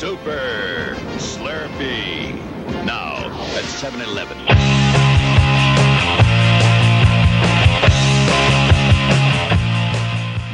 Super 0.00 0.96
Slurpee. 1.18 2.32
Now 2.86 3.28
at 3.54 3.66
7-Eleven. 3.68 4.34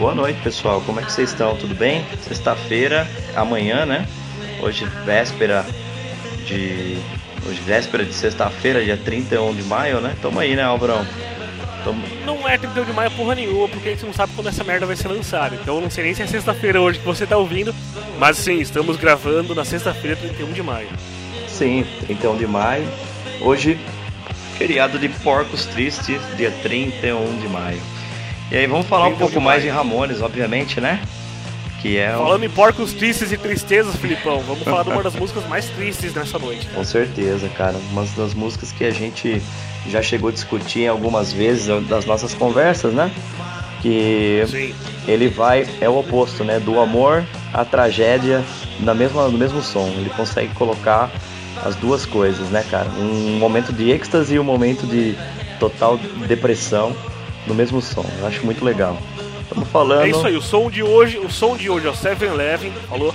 Boa 0.00 0.16
noite, 0.16 0.40
pessoal. 0.42 0.80
Como 0.80 0.98
é 0.98 1.04
que 1.04 1.12
vocês 1.12 1.30
estão? 1.30 1.56
Tudo 1.56 1.76
bem? 1.76 2.04
Sexta-feira, 2.22 3.06
amanhã, 3.36 3.86
né? 3.86 4.08
Hoje 4.60 4.84
véspera 5.04 5.64
de 6.44 6.98
hoje 7.48 7.60
véspera 7.60 8.04
de 8.04 8.12
sexta-feira, 8.12 8.82
dia 8.82 8.96
31 8.96 9.54
de 9.54 9.62
maio, 9.62 10.00
né? 10.00 10.16
Tamo 10.20 10.40
aí, 10.40 10.56
né, 10.56 10.64
Alvarão? 10.64 11.06
Tamo... 11.84 12.04
Não 12.24 12.48
é 12.48 12.58
31 12.58 12.84
de 12.84 12.92
maio 12.92 13.12
porra 13.12 13.36
nenhuma, 13.36 13.68
porque 13.86 13.90
a 13.90 13.92
gente 13.92 14.06
não 14.06 14.12
sabe 14.12 14.32
quando 14.34 14.48
essa 14.48 14.64
merda 14.64 14.84
vai 14.84 14.96
ser 14.96 15.06
lançada. 15.06 15.54
Então 15.54 15.76
eu 15.76 15.80
não 15.80 15.90
sei 15.90 16.04
nem 16.04 16.14
se 16.14 16.22
é 16.22 16.26
sexta-feira 16.26 16.80
hoje 16.80 16.98
que 16.98 17.04
você 17.04 17.24
tá 17.24 17.36
ouvindo, 17.36 17.72
mas 18.18 18.36
sim, 18.36 18.58
estamos 18.58 18.96
gravando 18.96 19.54
na 19.54 19.64
sexta-feira, 19.64 20.16
31 20.16 20.52
de 20.52 20.62
maio. 20.62 20.88
Sim, 21.46 21.86
31 22.00 22.36
de 22.36 22.46
maio. 22.48 22.88
Hoje, 23.40 23.78
feriado 24.58 24.98
de 24.98 25.08
Porcos 25.08 25.66
Tristes, 25.66 26.20
dia 26.36 26.50
31 26.62 27.38
de 27.38 27.48
maio. 27.48 27.80
E 28.50 28.56
aí 28.56 28.66
vamos 28.66 28.86
falar 28.86 29.06
um 29.06 29.16
pouco 29.16 29.40
mais 29.40 29.62
de 29.62 29.68
Ramones, 29.68 30.20
obviamente, 30.20 30.80
né? 30.80 31.00
Que 31.80 31.98
é 31.98 32.10
Falando 32.10 32.44
em 32.44 32.50
porcos 32.50 32.92
tristes 32.92 33.30
e 33.30 33.36
tristezas, 33.36 33.94
Filipão, 33.96 34.40
vamos 34.40 34.64
falar 34.64 34.82
de 34.82 34.88
uma 34.88 35.02
das 35.02 35.14
músicas 35.14 35.46
mais 35.46 35.66
tristes 35.66 36.12
nessa 36.14 36.38
noite. 36.38 36.66
Com 36.74 36.82
certeza, 36.82 37.48
cara. 37.50 37.76
Uma 37.92 38.04
das 38.16 38.34
músicas 38.34 38.72
que 38.72 38.84
a 38.84 38.90
gente 38.90 39.40
já 39.88 40.02
chegou 40.02 40.30
a 40.30 40.32
discutir 40.32 40.88
algumas 40.88 41.32
vezes 41.32 41.66
das 41.86 42.04
nossas 42.04 42.34
conversas, 42.34 42.92
né? 42.92 43.12
Que 43.86 44.44
Sim. 44.48 44.74
ele 45.06 45.28
vai, 45.28 45.64
é 45.80 45.88
o 45.88 45.96
oposto, 45.96 46.42
né? 46.42 46.58
Do 46.58 46.80
amor 46.80 47.24
à 47.54 47.64
tragédia 47.64 48.42
na 48.80 48.92
mesma, 48.92 49.28
no 49.28 49.38
mesmo 49.38 49.62
som. 49.62 49.86
Ele 49.86 50.10
consegue 50.10 50.52
colocar 50.54 51.08
as 51.64 51.76
duas 51.76 52.04
coisas, 52.04 52.48
né, 52.48 52.64
cara? 52.68 52.88
Um 52.98 53.38
momento 53.38 53.72
de 53.72 53.92
êxtase 53.92 54.34
e 54.34 54.40
um 54.40 54.44
momento 54.44 54.88
de 54.88 55.14
total 55.60 55.98
depressão 56.26 56.96
no 57.46 57.54
mesmo 57.54 57.80
som. 57.80 58.04
Eu 58.18 58.26
acho 58.26 58.44
muito 58.44 58.64
legal. 58.64 58.98
Estamos 59.42 59.68
falando. 59.68 60.02
É 60.02 60.08
isso 60.08 60.26
aí, 60.26 60.36
o 60.36 60.42
som 60.42 60.68
de 60.68 60.82
hoje, 60.82 61.18
o 61.18 61.30
som 61.30 61.56
de 61.56 61.70
hoje 61.70 61.86
é 61.86 61.90
o 61.90 61.94
7-Eleven, 61.94 62.72
falou? 62.88 63.14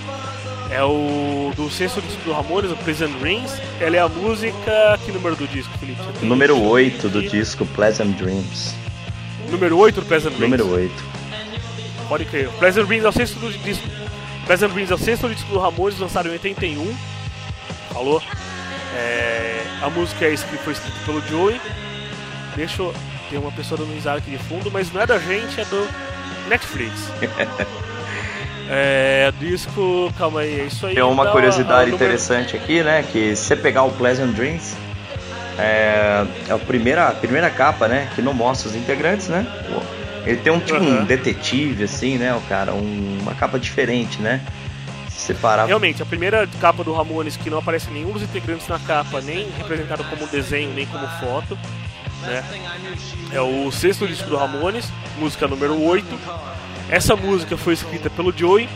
É 0.70 0.82
o 0.82 1.52
do 1.54 1.70
sexto 1.70 2.02
disco 2.02 2.22
do 2.24 2.32
Ramones, 2.32 2.72
o 2.72 2.78
Pleasant 2.78 3.12
Dreams. 3.20 3.62
Ela 3.78 3.98
é 3.98 4.00
a 4.00 4.08
música. 4.08 4.98
Que 5.04 5.12
número 5.12 5.36
do 5.36 5.46
disco, 5.46 5.78
Felipe? 5.78 6.00
Número 6.22 6.58
8 6.58 7.10
do 7.10 7.22
disco 7.22 7.66
Pleasant 7.66 8.16
Dreams. 8.16 8.81
Número 9.52 9.78
8 9.78 10.00
do 10.00 10.06
Pleasant 10.08 10.34
Dreams? 10.34 10.58
Número 10.58 10.70
8. 10.74 10.94
Pode 12.08 12.26
crer. 12.26 12.50
Pleasant 12.52 12.88
Dreams 12.88 13.06
é 13.06 13.10
o 13.10 13.12
sexto 13.12 13.40
do 13.40 13.52
disco. 13.52 13.88
Pleasant 14.46 14.72
Dreams 14.72 14.92
é 14.92 14.96
o 14.96 14.98
sexto 14.98 15.30
disco 15.30 15.52
do 15.52 15.60
Ramones, 15.60 16.00
lançado 16.00 16.30
em 16.30 16.32
81. 16.32 16.96
Falou? 17.94 18.24
É, 18.96 19.62
a 19.82 19.90
música 19.90 20.26
é 20.26 20.34
escrita, 20.34 20.64
foi 20.64 20.74
escrita 20.74 20.98
pelo 21.06 21.22
Joey. 21.28 21.60
Deixa 22.56 22.82
eu. 22.82 22.94
Tem 23.30 23.40
uma 23.40 23.52
pessoa 23.52 23.78
dando 23.78 23.94
risada 23.94 24.18
aqui 24.18 24.32
de 24.32 24.38
fundo, 24.38 24.70
mas 24.72 24.92
não 24.92 25.02
é 25.02 25.06
da 25.06 25.18
gente, 25.18 25.60
é 25.60 25.66
do 25.66 25.88
Netflix. 26.50 27.10
é, 28.70 29.32
disco, 29.40 30.12
calma 30.18 30.42
aí, 30.42 30.62
é 30.62 30.64
isso 30.66 30.86
aí. 30.86 30.96
Tem 30.96 31.04
uma 31.04 31.26
tá, 31.26 31.32
curiosidade 31.32 31.92
interessante 31.92 32.56
aqui, 32.56 32.84
né? 32.84 33.04
Que 33.04 33.36
se 33.36 33.44
você 33.44 33.56
pegar 33.56 33.84
o 33.84 33.92
Pleasant 33.92 34.34
Dreams, 34.34 34.76
é, 35.58 36.26
é 36.48 36.54
a 36.54 36.58
primeira, 36.58 37.08
a 37.08 37.12
primeira 37.12 37.50
capa, 37.50 37.88
né? 37.88 38.10
Que 38.16 38.22
não 38.22 38.34
mostra 38.34 38.70
os 38.70 38.76
integrantes, 38.76 39.28
né? 39.28 39.46
Ele 40.26 40.38
tem 40.38 40.54
um 40.54 40.60
tipo 40.60 40.80
uhum. 40.80 41.02
um 41.02 41.06
detetive, 41.06 41.84
assim, 41.84 42.18
né? 42.18 42.34
O 42.36 42.42
cara, 42.42 42.74
um, 42.74 43.18
uma 43.22 43.34
capa 43.34 43.60
diferente, 43.60 44.22
né? 44.22 44.42
Separar. 45.10 45.66
Realmente, 45.66 46.02
a 46.02 46.06
primeira 46.06 46.48
capa 46.60 46.84
do 46.84 46.94
Ramones 46.94 47.38
que 47.38 47.50
não 47.50 47.60
aparece 47.60 47.90
nenhum 47.92 48.12
dos 48.12 48.24
integrantes 48.24 48.68
na 48.68 48.80
capa, 48.80 49.22
nem 49.22 49.50
representado 49.58 50.04
como 50.06 50.28
desenho, 50.28 50.74
nem 50.74 50.86
como 50.86 51.08
foto. 51.20 51.58
Né? 52.22 52.44
É 53.32 53.42
o 53.42 53.72
sexto 53.72 54.08
disco 54.08 54.30
do 54.30 54.38
Ramones, 54.38 54.92
música 55.18 55.48
número 55.48 55.80
8. 55.82 56.08
Essa 56.90 57.16
música 57.16 57.58
foi 57.58 57.74
escrita 57.74 58.10
pelo 58.10 58.36
Joey. 58.36 58.70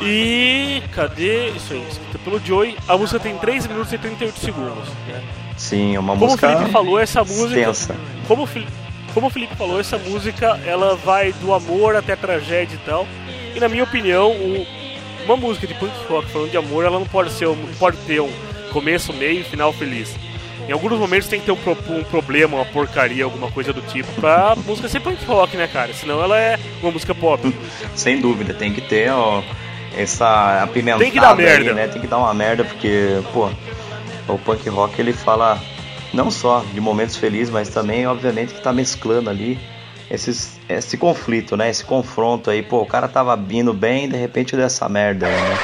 E. 0.00 0.82
Cadê? 0.92 1.50
Isso 1.50 1.72
aí, 1.72 1.86
escrita 1.88 2.18
pelo 2.18 2.44
Joey. 2.44 2.76
A 2.88 2.96
música 2.96 3.20
tem 3.20 3.36
3 3.36 3.66
minutos 3.66 3.92
e 3.92 3.98
38 3.98 4.38
segundos. 4.38 4.88
Né? 5.06 5.22
Sim, 5.56 5.96
uma 5.96 6.14
como 6.14 6.26
música. 6.26 6.46
Como 6.46 6.54
o 6.54 6.58
Felipe 6.58 6.72
falou, 6.72 6.98
essa 6.98 7.24
música. 7.24 7.60
Extensa. 7.60 7.96
Como 8.26 8.42
o, 8.42 8.46
Felipe, 8.46 8.72
como 9.14 9.26
o 9.26 9.30
Felipe 9.30 9.56
falou, 9.56 9.80
essa 9.80 9.98
música 9.98 10.60
ela 10.66 10.96
vai 10.96 11.32
do 11.32 11.52
amor 11.54 11.96
até 11.96 12.12
a 12.12 12.16
tragédia 12.16 12.74
e 12.74 12.86
tal. 12.86 13.06
E 13.54 13.60
na 13.60 13.68
minha 13.68 13.84
opinião, 13.84 14.32
o, 14.32 14.66
uma 15.24 15.36
música 15.36 15.66
de 15.66 15.74
punk 15.74 15.92
rock 16.08 16.28
falando 16.30 16.50
de 16.50 16.56
amor, 16.56 16.84
ela 16.84 16.98
não 16.98 17.06
pode 17.06 17.30
ser, 17.32 17.46
não 17.46 17.56
pode 17.78 17.96
ter 17.98 18.20
um 18.20 18.30
começo, 18.72 19.12
meio 19.12 19.40
e 19.40 19.44
final 19.44 19.72
feliz. 19.72 20.14
Em 20.68 20.72
alguns 20.72 20.98
momentos 20.98 21.28
tem 21.28 21.38
que 21.38 21.46
ter 21.46 21.52
um, 21.52 21.98
um, 21.98 22.04
problema, 22.04 22.56
uma 22.56 22.64
porcaria, 22.64 23.24
alguma 23.24 23.50
coisa 23.50 23.72
do 23.72 23.80
tipo, 23.82 24.12
pra 24.20 24.56
música 24.66 24.88
ser 24.88 25.00
punk 25.00 25.24
rock, 25.24 25.56
né, 25.56 25.68
cara? 25.68 25.94
Senão 25.94 26.22
ela 26.22 26.38
é 26.38 26.58
uma 26.82 26.90
música 26.90 27.14
pop. 27.14 27.54
Sem 27.94 28.20
dúvida, 28.20 28.52
tem 28.52 28.72
que 28.72 28.80
ter 28.80 29.10
ó, 29.10 29.42
essa 29.96 30.62
apimentada 30.62 31.02
tem 31.02 31.12
que 31.12 31.20
dar 31.20 31.36
merda. 31.36 31.70
Aí, 31.70 31.74
né? 31.74 31.88
Tem 31.88 32.00
que 32.00 32.06
dar 32.06 32.18
uma 32.18 32.34
merda, 32.34 32.64
porque, 32.64 33.20
pô, 33.32 33.48
o 34.28 34.38
punk 34.38 34.68
rock 34.68 35.00
ele 35.00 35.12
fala 35.12 35.60
não 36.12 36.30
só 36.30 36.64
de 36.72 36.80
momentos 36.80 37.16
felizes, 37.16 37.50
mas 37.50 37.68
também, 37.68 38.06
obviamente, 38.06 38.54
que 38.54 38.62
tá 38.62 38.72
mesclando 38.72 39.30
ali 39.30 39.58
esses, 40.10 40.60
esse 40.68 40.96
conflito, 40.96 41.56
né? 41.56 41.68
Esse 41.68 41.84
confronto 41.84 42.50
aí, 42.50 42.62
pô, 42.62 42.80
o 42.80 42.86
cara 42.86 43.08
tava 43.08 43.36
vindo 43.36 43.72
bem 43.72 44.04
e 44.04 44.08
de 44.08 44.16
repente 44.16 44.56
deu 44.56 44.64
essa 44.64 44.88
merda, 44.88 45.26
né? 45.28 45.56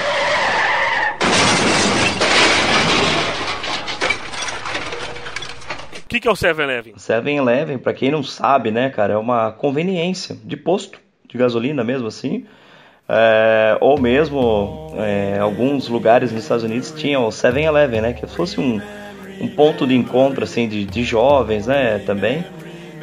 que, 6.12 6.20
que 6.20 6.28
é 6.28 6.30
o 6.30 6.34
7-Eleven? 6.34 6.94
7-Eleven, 6.94 7.78
para 7.78 7.94
quem 7.94 8.10
não 8.10 8.22
sabe, 8.22 8.70
né, 8.70 8.90
cara, 8.90 9.14
é 9.14 9.16
uma 9.16 9.50
conveniência 9.50 10.36
de 10.44 10.56
posto 10.56 11.00
de 11.26 11.38
gasolina 11.38 11.82
mesmo 11.82 12.08
assim. 12.08 12.44
É, 13.14 13.76
ou 13.78 14.00
mesmo 14.00 14.90
é, 14.96 15.38
alguns 15.38 15.86
lugares 15.86 16.32
nos 16.32 16.44
Estados 16.44 16.64
Unidos 16.64 16.92
tinham 16.92 17.26
o 17.26 17.28
7-Eleven, 17.28 18.00
né, 18.00 18.12
que 18.14 18.26
fosse 18.26 18.58
um, 18.58 18.80
um 19.38 19.48
ponto 19.48 19.86
de 19.86 19.94
encontro 19.94 20.44
assim 20.44 20.66
de, 20.66 20.86
de 20.86 21.04
jovens, 21.04 21.66
né, 21.66 21.98
também. 22.06 22.42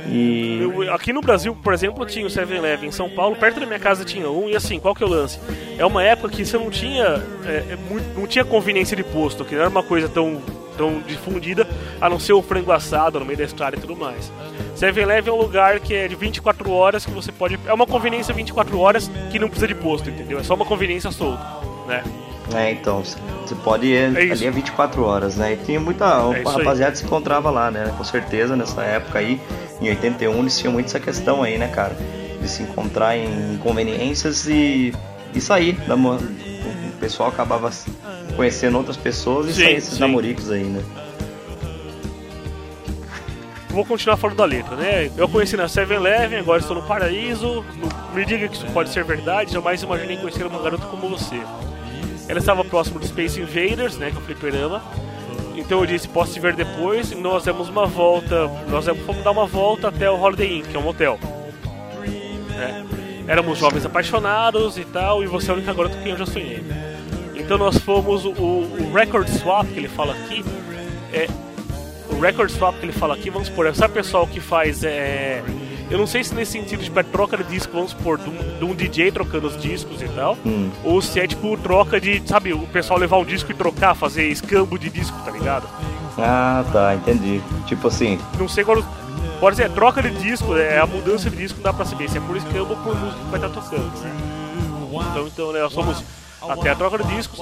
E... 0.07 0.61
Eu, 0.61 0.91
aqui 0.95 1.13
no 1.13 1.21
Brasil, 1.21 1.55
por 1.55 1.73
exemplo, 1.75 2.03
tinha 2.07 2.25
o 2.25 2.29
7-Eleven 2.29 2.89
em 2.89 2.91
São 2.91 3.07
Paulo, 3.07 3.35
perto 3.35 3.59
da 3.59 3.67
minha 3.67 3.77
casa 3.77 4.03
tinha 4.03 4.27
um, 4.31 4.49
e 4.49 4.55
assim, 4.55 4.79
qual 4.79 4.95
que 4.95 5.03
é 5.03 5.05
o 5.05 5.09
lance? 5.09 5.39
É 5.77 5.85
uma 5.85 6.01
época 6.03 6.29
que 6.29 6.43
você 6.43 6.57
não 6.57 6.71
tinha, 6.71 7.23
é, 7.45 7.51
é 7.51 7.77
não 8.17 8.25
tinha 8.25 8.43
conveniência 8.43 8.97
de 8.97 9.03
posto, 9.03 9.45
que 9.45 9.53
não 9.53 9.61
era 9.61 9.69
uma 9.69 9.83
coisa 9.83 10.09
tão 10.09 10.41
tão 10.79 11.01
difundida, 11.01 11.67
a 11.99 12.09
não 12.09 12.17
ser 12.17 12.31
o 12.31 12.41
frango 12.41 12.71
assado 12.71 13.19
no 13.19 13.25
meio 13.25 13.37
da 13.37 13.43
estrada 13.43 13.75
e 13.75 13.79
tudo 13.81 13.97
mais. 13.97 14.31
7-Eleven 14.79 15.29
é 15.29 15.35
um 15.35 15.41
lugar 15.41 15.79
que 15.81 15.94
é 15.94 16.07
de 16.07 16.16
24 16.16 16.72
horas 16.72 17.06
que 17.06 17.12
você 17.12 17.31
pode. 17.31 17.59
É 17.66 17.73
uma 17.73 17.85
conveniência 17.85 18.34
24 18.34 18.79
horas 18.79 19.12
que 19.29 19.38
não 19.38 19.50
precisa 19.50 19.67
de 19.67 19.75
posto, 19.75 20.09
entendeu? 20.09 20.40
É 20.40 20.44
só 20.44 20.56
uma 20.56 20.66
conveniência 20.66 21.12
solta, 21.12 21.44
né? 21.85 22.01
É, 22.56 22.72
então, 22.72 23.03
você 23.03 23.56
pode 23.56 23.85
ir 23.85 23.95
é 23.95 24.31
ali 24.31 24.47
a 24.47 24.51
24 24.51 25.03
horas, 25.03 25.35
né? 25.35 25.53
E 25.53 25.57
tinha 25.57 25.79
muita. 25.79 26.06
É 26.34 26.41
rapaziada 26.41 26.95
se 26.95 27.06
encontrava 27.06 27.51
lá, 27.51 27.69
né? 27.69 27.94
Com 27.95 28.03
certeza, 28.03 28.56
nessa 28.56 28.81
época 28.81 29.19
aí, 29.19 29.39
em 29.81 29.89
81, 29.89 30.39
eles 30.39 30.57
tinham 30.57 30.73
muito 30.73 30.88
essa 30.88 31.00
questão 31.00 31.44
aí, 31.44 31.57
né, 31.57 31.68
cara? 31.68 31.95
De 32.41 32.47
se 32.47 32.63
encontrar 32.63 33.16
em 33.18 33.57
conveniências 33.57 34.47
e, 34.47 34.94
e 35.35 35.41
sair. 35.41 35.78
O 35.91 37.00
pessoal 37.00 37.29
acabava 37.29 37.69
conhecendo 38.35 38.78
outras 38.78 38.97
pessoas 38.97 39.47
e 39.47 39.53
sim, 39.53 39.63
sair 39.63 39.75
esses 39.75 39.94
sim. 39.95 40.00
namoricos 40.00 40.50
aí, 40.50 40.63
né? 40.63 40.81
Vou 43.69 43.85
continuar 43.85 44.18
falando 44.18 44.38
da 44.38 44.46
letra, 44.46 44.75
né? 44.75 45.12
Eu 45.16 45.30
conheci 45.30 45.56
na 45.56 45.66
7-Eleven, 45.66 46.40
agora 46.40 46.59
estou 46.59 46.75
no 46.75 46.81
paraíso. 46.84 47.63
Me 48.13 48.25
diga 48.25 48.47
que 48.47 48.56
isso 48.56 48.66
pode 48.68 48.90
ser 48.90 49.03
verdade, 49.03 49.53
jamais 49.53 49.84
imaginei 49.84 50.18
conhecer 50.18 50.46
uma 50.46 50.59
garota 50.59 50.85
como 50.88 51.07
você. 51.07 51.40
Ela 52.28 52.40
estava 52.40 52.66
próximo 52.66 53.00
do 53.00 53.07
Space 53.07 53.39
Invaders, 53.39 53.98
né? 53.98 54.10
Que 54.10 54.18
é 54.18 54.19
o 54.19 54.24
fliperama. 54.24 54.81
Então 55.56 55.81
eu 55.81 55.86
disse, 55.86 56.07
posso 56.07 56.33
te 56.33 56.39
ver 56.39 56.56
depois. 56.56 57.12
E 57.12 57.16
nós 57.16 57.44
demos 57.44 57.69
uma 57.69 57.86
volta, 57.86 58.48
nós 58.69 58.86
fomos 59.06 59.24
dar 59.24 59.31
uma 59.31 59.45
volta 59.45 59.89
até 59.89 60.10
o 60.10 60.19
Holiday 60.19 60.60
Inn, 60.60 60.63
que 60.63 60.75
é 60.75 60.80
um 60.80 60.83
motel. 60.83 61.19
É. 62.60 62.83
Éramos 63.31 63.60
jovens 63.60 63.86
apaixonados 63.86 64.77
e 64.77 64.86
tal, 64.86 65.24
e 65.24 65.27
você 65.27 65.50
é 65.50 65.54
a 65.54 65.57
única 65.57 65.74
garota 65.74 65.95
com 65.95 66.01
quem 66.01 66.12
eu 66.13 66.18
já 66.18 66.25
sonhei. 66.25 66.63
Então 67.36 67.57
nós 67.57 67.77
fomos 67.77 68.25
o, 68.25 68.31
o 68.31 68.92
record 68.94 69.27
swap 69.27 69.68
que 69.68 69.80
ele 69.80 69.88
fala 69.88 70.13
aqui. 70.13 70.44
É, 71.13 71.27
o 72.19 72.21
record 72.21 72.51
swap 72.51 72.77
que 72.77 72.86
ele 72.86 72.92
fala 72.92 73.16
aqui, 73.16 73.30
vamos 73.30 73.48
supor, 73.48 73.66
essa 73.66 73.88
pessoal 73.88 74.27
que 74.27 74.42
faz. 74.42 74.83
É, 74.83 75.42
eu 75.89 75.98
não 75.98 76.06
sei 76.06 76.21
se 76.21 76.36
nesse 76.36 76.51
sentido 76.51 76.83
de 76.83 76.92
troca 77.06 77.38
de 77.38 77.45
disco, 77.45 77.71
vamos 77.71 77.92
supor, 77.92 78.18
de 78.18 78.30
um, 78.30 78.57
de 78.60 78.66
um 78.66 78.75
DJ 78.75 79.12
trocando 79.12 79.48
os 79.48 79.60
discos 79.60 80.01
e 80.01 80.07
tal. 80.10 80.38
Hum. 80.45 80.69
Ou 80.83 81.01
se 81.01 81.18
é 81.19 81.25
tipo 81.25 81.57
troca 81.57 82.00
de, 82.00 82.21
sabe, 82.27 82.51
o 82.54 82.68
pessoal 82.68 83.00
levar 83.00 83.18
um 83.18 83.24
disco 83.24 83.50
e 83.51 83.56
trocar, 83.56 83.95
fazer 83.95 84.27
escambo 84.27 84.77
de 84.77 84.89
disco, 84.89 85.18
tá 85.24 85.31
ligado? 85.31 85.68
Ah, 86.18 86.66
tá, 86.74 86.94
entendi. 86.94 87.42
Tipo 87.66 87.88
assim. 87.88 88.19
Não 88.38 88.50
sei 88.50 88.65
qual. 88.65 88.83
Pode 89.39 89.56
ser, 89.56 89.69
troca 89.69 90.01
de 90.01 90.10
disco, 90.22 90.57
é 90.57 90.77
a 90.77 90.86
mudança 90.86 91.30
de 91.30 91.38
disco, 91.38 91.60
não 91.60 91.63
dá 91.63 91.74
pra 91.74 91.86
saber 91.86 92.10
se 92.10 92.18
é 92.18 92.22
por 92.22 92.36
escambo 92.36 92.72
ou 92.72 92.77
por 92.77 92.94
música 92.94 93.18
que 93.24 93.31
vai 93.31 93.39
estar 93.39 93.62
tocando. 93.62 94.01
Né? 94.01 94.12
Então, 95.12 95.27
então, 95.27 95.54
né, 95.54 95.62
nós 95.62 95.72
somos 95.72 96.04
até 96.42 96.69
a 96.69 96.75
troca 96.75 97.01
de 97.01 97.15
discos. 97.15 97.39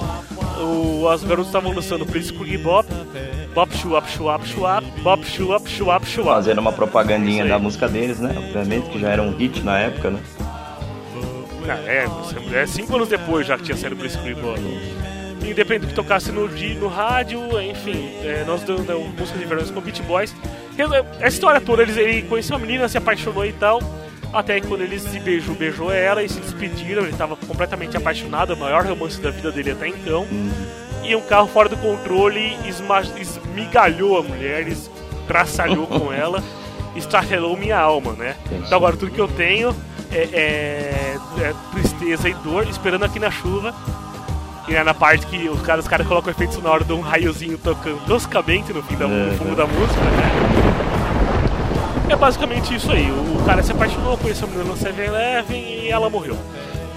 O, 0.60 1.08
as 1.08 1.22
garotas 1.24 1.46
estavam 1.46 1.72
lançando 1.72 2.06
Prince 2.06 2.32
Kug 2.32 2.56
Bop, 2.58 2.88
Bop 3.58 3.76
Shuap 3.76 4.08
Shuap 4.08 4.46
Shuap, 4.46 4.84
Bop 5.02 5.26
Shuap 5.26 5.68
Shuap 5.68 6.06
Shuap. 6.06 6.28
Fazendo 6.28 6.60
uma 6.60 6.72
propagandinha 6.72 7.44
da 7.44 7.58
música 7.58 7.88
deles, 7.88 8.20
né? 8.20 8.32
Obviamente 8.38 8.88
que 8.88 9.00
já 9.00 9.08
era 9.08 9.20
um 9.20 9.36
hit 9.36 9.64
na 9.64 9.80
época, 9.80 10.10
né? 10.10 10.20
Ah, 11.68 11.76
é, 11.84 12.06
é 12.54 12.66
cinco 12.68 12.94
anos 12.94 13.08
depois 13.08 13.48
já 13.48 13.56
que 13.58 13.64
tinha 13.64 13.76
saído 13.76 13.96
Kug 13.96 14.34
Bop 14.34 14.60
independente 15.42 15.86
do 15.86 15.88
que 15.88 15.94
tocasse 15.94 16.30
no, 16.30 16.46
no 16.46 16.86
rádio, 16.86 17.40
enfim, 17.60 18.10
é, 18.22 18.44
nós 18.46 18.62
damos 18.62 18.86
né, 18.86 18.94
música 19.18 19.36
de 19.36 19.44
verão 19.44 19.66
com 19.66 19.80
Beat 19.80 20.02
Boys. 20.02 20.32
Essa 21.18 21.28
história 21.28 21.60
toda, 21.60 21.82
eles, 21.82 21.96
ele 21.96 22.22
conheceu 22.22 22.54
a 22.54 22.58
menina, 22.60 22.88
se 22.88 22.96
apaixonou 22.96 23.44
e 23.44 23.52
tal. 23.52 23.80
Até 24.32 24.60
que 24.60 24.66
quando 24.66 24.82
ele 24.82 24.98
se 24.98 25.18
beijou, 25.20 25.54
beijou 25.54 25.90
ela 25.90 26.22
e 26.22 26.28
se 26.28 26.38
despediram. 26.40 27.02
Ele 27.02 27.12
estava 27.12 27.36
completamente 27.36 27.96
apaixonado, 27.96 28.54
o 28.54 28.56
maior 28.56 28.84
romance 28.86 29.20
da 29.20 29.30
vida 29.30 29.50
dele 29.50 29.72
até 29.72 29.88
então. 29.88 30.26
E 31.02 31.16
um 31.16 31.22
carro 31.22 31.48
fora 31.48 31.68
do 31.68 31.76
controle 31.76 32.56
esmigalhou 32.66 34.18
a 34.18 34.22
mulher, 34.22 34.66
traçalhou 35.26 35.86
com 35.86 36.12
ela, 36.12 36.42
estracelou 36.94 37.56
minha 37.56 37.78
alma, 37.78 38.12
né? 38.12 38.36
Então 38.50 38.76
agora 38.76 38.96
tudo 38.96 39.10
que 39.10 39.20
eu 39.20 39.28
tenho 39.28 39.74
é, 40.12 40.28
é, 40.32 41.18
é 41.40 41.54
tristeza 41.72 42.28
e 42.28 42.34
dor, 42.34 42.68
esperando 42.68 43.04
aqui 43.04 43.18
na 43.18 43.30
chuva 43.30 43.74
e 44.68 44.76
é 44.76 44.84
na 44.84 44.92
parte 44.92 45.26
que 45.26 45.48
os 45.48 45.62
caras, 45.62 45.86
os 45.86 45.88
caras 45.90 46.06
colocam 46.06 46.30
o 46.30 46.34
efeito 46.34 46.54
sonoro 46.54 46.84
de 46.84 46.92
um 46.92 47.00
raiozinho 47.00 47.56
tocando 47.56 47.98
toscamente 48.06 48.72
no, 48.72 48.82
fim 48.82 48.96
da, 48.96 49.08
no 49.08 49.36
fundo 49.38 49.56
da 49.56 49.66
música, 49.66 50.00
né? 50.00 50.87
É 52.08 52.16
basicamente 52.16 52.74
isso 52.74 52.90
aí. 52.90 53.10
O 53.10 53.44
cara 53.44 53.62
se 53.62 53.72
apaixonou, 53.72 54.16
conheceu 54.16 54.46
a 54.46 54.50
menina 54.50 54.68
no 54.68 54.76
7-Eleven 54.76 55.84
e 55.84 55.88
ela 55.90 56.08
morreu. 56.08 56.36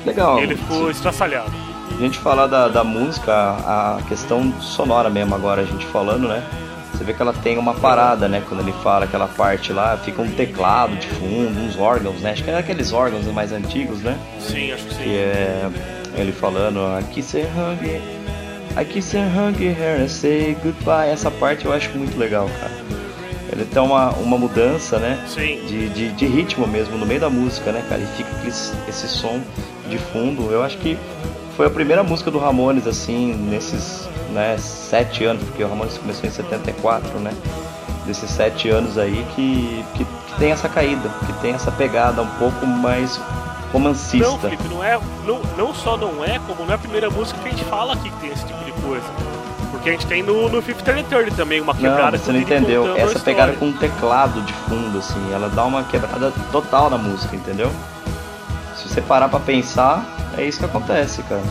Legal. 0.06 0.40
Ele 0.40 0.56
ficou 0.56 0.86
sim. 0.86 0.92
estraçalhado. 0.92 1.52
A 1.92 2.02
gente 2.02 2.18
falar 2.18 2.48
da, 2.48 2.68
da 2.68 2.84
música, 2.84 3.34
a 3.34 4.00
questão 4.08 4.52
sonora 4.60 5.10
mesmo 5.10 5.36
agora, 5.36 5.62
a 5.62 5.66
gente 5.66 5.86
falando, 5.88 6.28
né? 6.28 6.44
Você 6.94 7.04
vê 7.04 7.13
que 7.13 7.22
ela 7.22 7.34
tem 7.34 7.58
uma 7.58 7.74
parada, 7.74 8.28
né? 8.28 8.44
Quando 8.48 8.62
ele 8.62 8.74
fala 8.84 9.06
aquela 9.06 9.28
parte 9.28 9.74
lá, 9.74 9.98
fica 9.98 10.22
um 10.22 10.31
teclado 10.31 10.96
de 10.96 11.08
fundo, 11.08 11.60
uns 11.60 11.78
órgãos, 11.78 12.22
né? 12.22 12.31
Acho 12.31 12.44
que 12.44 12.50
é 12.50 12.58
aqueles 12.58 12.94
órgãos 12.94 13.25
mais 13.28 13.52
antigos, 13.52 14.00
né? 14.02 14.18
Sim, 14.40 14.72
acho 14.72 14.86
que 14.86 14.94
sim. 14.96 15.04
Que 15.04 15.18
é 15.18 15.69
ele 16.16 16.31
falando 16.31 16.80
I 17.00 17.04
kiss 17.13 17.38
her 17.38 17.48
hug 17.48 17.86
I 18.78 18.86
kiss 18.86 19.16
her 19.16 19.28
hug 19.28 19.63
her 19.63 20.02
and 20.02 20.08
say 20.08 20.56
goodbye. 20.63 21.10
Essa 21.10 21.30
parte 21.30 21.66
eu 21.66 21.74
acho 21.74 21.90
muito 21.98 22.18
legal, 22.18 22.50
cara. 22.60 23.00
Ele 23.51 23.65
tem 23.65 23.81
uma, 23.81 24.12
uma 24.12 24.38
mudança, 24.38 24.98
né? 24.98 25.24
Sim. 25.27 25.62
De, 25.68 25.89
de, 25.89 26.12
de 26.13 26.25
ritmo 26.25 26.65
mesmo 26.65 26.98
no 26.98 27.06
meio 27.06 27.19
da 27.19 27.30
música, 27.30 27.71
né, 27.71 27.83
cara? 27.89 28.01
E 28.01 28.06
fica 28.15 28.48
esse, 28.48 28.74
esse 28.88 29.07
som 29.07 29.42
de 29.89 29.98
fundo. 29.98 30.50
Eu 30.51 30.63
acho 30.63 30.77
que 30.77 30.98
foi 31.57 31.68
a 31.68 31.69
primeira 31.69 32.01
música 32.01 32.31
do 32.31 32.39
Ramones, 32.39 32.88
assim, 32.88 33.33
nesses 33.33 34.07
né, 34.31 34.57
sete 34.57 35.25
anos, 35.25 35.44
porque 35.44 35.63
o 35.63 35.68
Ramones 35.68 35.98
começou 35.98 36.27
em 36.27 36.31
74, 36.31 37.19
né? 37.19 37.33
Desses 38.06 38.30
sete 38.31 38.69
anos 38.69 38.98
aí 38.98 39.25
que, 39.36 39.86
que, 39.95 40.06
que 40.06 40.39
tem 40.39 40.51
essa 40.51 40.69
caída, 40.69 41.09
que 41.25 41.33
tem 41.42 41.53
essa 41.53 41.71
pegada 41.71 42.21
um 42.21 42.30
pouco 42.39 42.65
mais 42.65 43.19
romancista. 43.71 44.27
Não, 44.27 44.39
Felipe, 44.39 44.68
não 44.69 44.83
é. 44.83 45.00
Não, 45.25 45.42
não 45.57 45.74
só 45.74 45.98
não 45.98 46.24
é, 46.24 46.39
como 46.39 46.63
não 46.65 46.71
é 46.71 46.75
a 46.75 46.80
primeira 46.80 47.09
música 47.09 47.39
que 47.39 47.48
a 47.50 47.51
gente 47.51 47.65
fala 47.65 47.94
aqui 47.94 48.09
que 48.09 48.19
tem 48.19 48.31
esse 48.31 48.45
tipo 48.45 48.63
de 48.63 48.71
coisa. 48.81 49.06
Porque 49.81 49.89
a 49.89 49.94
gente 49.94 50.06
tem 50.06 50.22
no, 50.22 50.48
no 50.48 50.62
Fifth 50.62 50.83
Third 50.83 51.36
também 51.36 51.60
uma 51.60 51.74
quebrada 51.74 52.16
Não, 52.16 52.24
você 52.24 52.31
não 52.31 52.39
entendeu. 52.39 52.95
Essa 52.95 53.19
pegada 53.19 53.54
com 53.54 53.66
um 53.66 53.74
teclado 53.74 54.39
de 54.44 54.54
fundo, 54.54 55.00
assim, 55.00 55.33
ela 55.33 55.50
dá 55.50 55.66
uma 55.66 55.83
quebrada 55.83 56.31
total 56.51 56.88
na 56.88 57.00
música, 57.00 57.36
entendeu? 57.36 57.72
Se 58.75 58.88
você 58.88 59.01
parar 59.01 59.28
pra 59.28 59.39
pensar, 59.39 60.06
é 60.38 60.45
isso 60.45 60.60
que 60.60 60.66
acontece, 60.66 61.24
cara. 61.24 61.42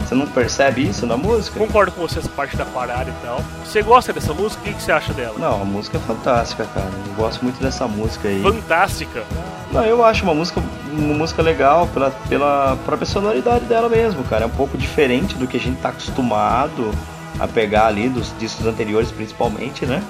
Você 0.00 0.14
não 0.14 0.26
percebe 0.26 0.88
isso 0.88 1.06
na 1.06 1.16
música? 1.16 1.56
Concordo 1.56 1.92
com 1.92 2.00
você 2.00 2.18
essa 2.18 2.28
parte 2.28 2.56
da 2.56 2.64
parada 2.64 3.10
e 3.10 3.26
tal. 3.26 3.40
Você 3.64 3.80
gosta 3.82 4.12
dessa 4.12 4.34
música? 4.34 4.68
O 4.68 4.74
que 4.74 4.82
você 4.82 4.90
acha 4.90 5.12
dela? 5.12 5.36
Não, 5.38 5.62
a 5.62 5.64
música 5.64 5.98
é 5.98 6.00
fantástica, 6.00 6.64
cara. 6.74 6.90
Eu 7.06 7.14
gosto 7.14 7.44
muito 7.44 7.62
dessa 7.62 7.86
música 7.86 8.26
aí. 8.26 8.42
Fantástica? 8.42 9.24
Não, 9.72 9.84
eu 9.84 10.04
acho 10.04 10.24
uma 10.24 10.34
música, 10.34 10.60
uma 10.96 11.14
música 11.14 11.42
legal 11.42 11.86
pela, 11.88 12.10
pela 12.28 12.76
própria 12.84 13.06
sonoridade 13.06 13.64
dela 13.66 13.88
mesmo, 13.88 14.24
cara. 14.24 14.44
É 14.44 14.46
um 14.46 14.50
pouco 14.50 14.76
diferente 14.76 15.34
do 15.36 15.46
que 15.46 15.56
a 15.56 15.60
gente 15.60 15.80
tá 15.80 15.90
acostumado 15.90 16.90
a 17.38 17.46
pegar 17.46 17.86
ali 17.86 18.08
dos 18.08 18.34
discos 18.38 18.66
anteriores, 18.66 19.10
principalmente, 19.10 19.84
né? 19.84 20.02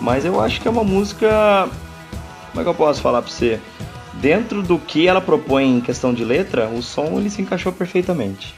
Mas 0.00 0.24
eu 0.24 0.40
acho 0.40 0.60
que 0.60 0.68
é 0.68 0.70
uma 0.70 0.84
música. 0.84 1.68
Como 2.50 2.60
é 2.60 2.62
que 2.62 2.68
eu 2.68 2.74
posso 2.74 3.00
falar 3.00 3.22
pra 3.22 3.30
você? 3.30 3.60
Dentro 4.14 4.62
do 4.62 4.78
que 4.78 5.06
ela 5.06 5.20
propõe 5.20 5.76
em 5.76 5.80
questão 5.80 6.12
de 6.12 6.24
letra, 6.24 6.68
o 6.68 6.82
som 6.82 7.18
ele 7.18 7.30
se 7.30 7.42
encaixou 7.42 7.72
perfeitamente. 7.72 8.54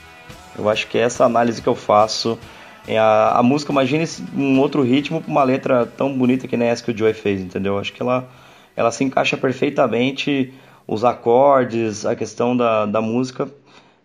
Eu 0.57 0.69
acho 0.69 0.87
que 0.89 0.99
essa 0.99 1.25
análise 1.25 1.63
que 1.63 1.69
eu 1.69 1.75
faço. 1.75 2.39
É 2.87 2.99
a, 2.99 3.33
a 3.37 3.43
música, 3.43 3.71
imagine 3.71 4.09
um 4.35 4.59
outro 4.61 4.83
ritmo 4.83 5.21
com 5.21 5.31
uma 5.31 5.45
letra 5.45 5.85
tão 5.85 6.11
bonita 6.17 6.49
que 6.49 6.57
nem 6.57 6.69
essa 6.69 6.83
que 6.83 6.91
o 6.91 6.97
Joey 6.97 7.13
fez, 7.13 7.39
entendeu? 7.39 7.75
Eu 7.75 7.81
acho 7.81 7.93
que 7.93 8.01
ela, 8.01 8.27
ela 8.75 8.91
se 8.91 9.05
encaixa 9.05 9.37
perfeitamente, 9.37 10.55
os 10.89 11.05
acordes, 11.05 12.07
a 12.07 12.17
questão 12.17 12.57
da, 12.57 12.87
da 12.87 13.03
música 13.03 13.47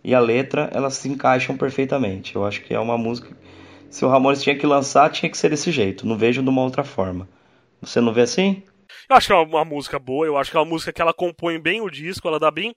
e 0.03 0.13
a 0.13 0.19
letra, 0.19 0.69
elas 0.73 0.95
se 0.95 1.07
encaixam 1.07 1.55
perfeitamente. 1.55 2.35
Eu 2.35 2.45
acho 2.45 2.61
que 2.61 2.73
é 2.73 2.79
uma 2.79 2.97
música. 2.97 3.29
Se 3.89 4.03
o 4.03 4.09
Ramones 4.09 4.43
tinha 4.43 4.57
que 4.57 4.67
lançar, 4.67 5.09
tinha 5.09 5.29
que 5.29 5.37
ser 5.37 5.49
desse 5.49 5.71
jeito. 5.71 6.05
Não 6.05 6.17
vejo 6.17 6.43
de 6.43 6.49
uma 6.49 6.61
outra 6.61 6.83
forma. 6.83 7.27
Você 7.81 8.01
não 8.01 8.11
vê 8.11 8.21
assim? 8.21 8.63
Eu 9.09 9.15
acho 9.15 9.27
que 9.27 9.33
é 9.33 9.35
uma, 9.35 9.65
música 9.65 9.99
boa, 9.99 10.25
eu 10.25 10.37
acho 10.37 10.49
que 10.49 10.57
é 10.57 10.59
uma 10.59 10.69
música 10.69 10.91
que 10.91 11.01
ela 11.01 11.13
compõe 11.13 11.59
bem 11.59 11.81
o 11.81 11.89
disco, 11.89 12.27
ela 12.27 12.39
dá 12.39 12.51
bem. 12.51 12.75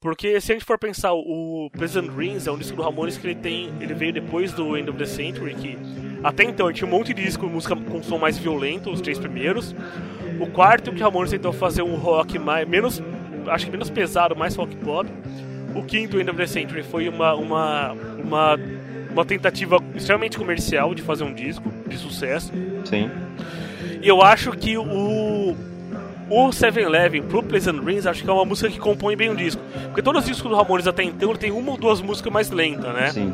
Porque 0.00 0.40
se 0.40 0.52
a 0.52 0.54
gente 0.54 0.64
for 0.64 0.78
pensar, 0.78 1.12
o 1.12 1.68
Pleasant 1.72 2.08
Dreams 2.10 2.46
é 2.46 2.52
um 2.52 2.58
disco 2.58 2.76
do 2.76 2.82
Ramones 2.82 3.16
que 3.16 3.26
ele 3.26 3.34
tem. 3.34 3.72
Ele 3.80 3.94
veio 3.94 4.12
depois 4.12 4.52
do 4.52 4.76
End 4.76 4.88
of 4.88 4.98
the 4.98 5.06
Century, 5.06 5.54
que 5.54 5.78
até 6.22 6.44
então 6.44 6.72
tinha 6.72 6.86
um 6.86 6.90
monte 6.90 7.12
de 7.12 7.24
disco, 7.24 7.46
música 7.48 7.74
com 7.74 8.02
som 8.02 8.18
mais 8.18 8.38
violento, 8.38 8.90
os 8.90 9.00
três 9.00 9.18
primeiros. 9.18 9.74
O 10.40 10.46
quarto, 10.46 10.92
que 10.92 11.00
o 11.00 11.04
Ramones 11.04 11.30
tentou 11.30 11.52
fazer 11.52 11.82
um 11.82 11.96
rock 11.96 12.38
mais, 12.38 12.68
menos. 12.68 13.02
Acho 13.50 13.66
que 13.66 13.70
menos 13.70 13.90
pesado, 13.90 14.36
mais 14.36 14.54
folk 14.54 14.74
pop. 14.76 15.08
O 15.74 15.82
quinto, 15.82 16.20
End 16.20 16.30
of 16.30 16.36
the 16.36 16.46
Century, 16.46 16.82
foi 16.82 17.08
uma, 17.08 17.34
uma, 17.34 17.92
uma, 17.92 18.58
uma 19.10 19.24
tentativa 19.24 19.78
extremamente 19.94 20.38
comercial 20.38 20.94
de 20.94 21.02
fazer 21.02 21.24
um 21.24 21.32
disco 21.32 21.72
de 21.86 21.96
sucesso. 21.96 22.52
Sim. 22.84 23.10
E 24.00 24.08
eu 24.08 24.22
acho 24.22 24.52
que 24.52 24.76
o 24.78 25.56
o 26.30 26.52
Seven 26.52 26.84
Eleven 26.84 27.22
pro 27.22 27.42
Pleasant 27.42 27.80
Dreams 27.80 28.06
acho 28.06 28.22
que 28.22 28.28
é 28.28 28.32
uma 28.32 28.44
música 28.44 28.70
que 28.70 28.78
compõe 28.78 29.16
bem 29.16 29.30
o 29.30 29.36
disco. 29.36 29.62
Porque 29.84 30.02
todos 30.02 30.22
os 30.22 30.28
discos 30.28 30.50
do 30.50 30.56
Ramones 30.56 30.86
até 30.86 31.02
então 31.02 31.34
tem 31.34 31.50
uma 31.50 31.72
ou 31.72 31.78
duas 31.78 32.00
músicas 32.00 32.32
mais 32.32 32.50
lentas, 32.50 32.94
né? 32.94 33.10
Sim. 33.10 33.32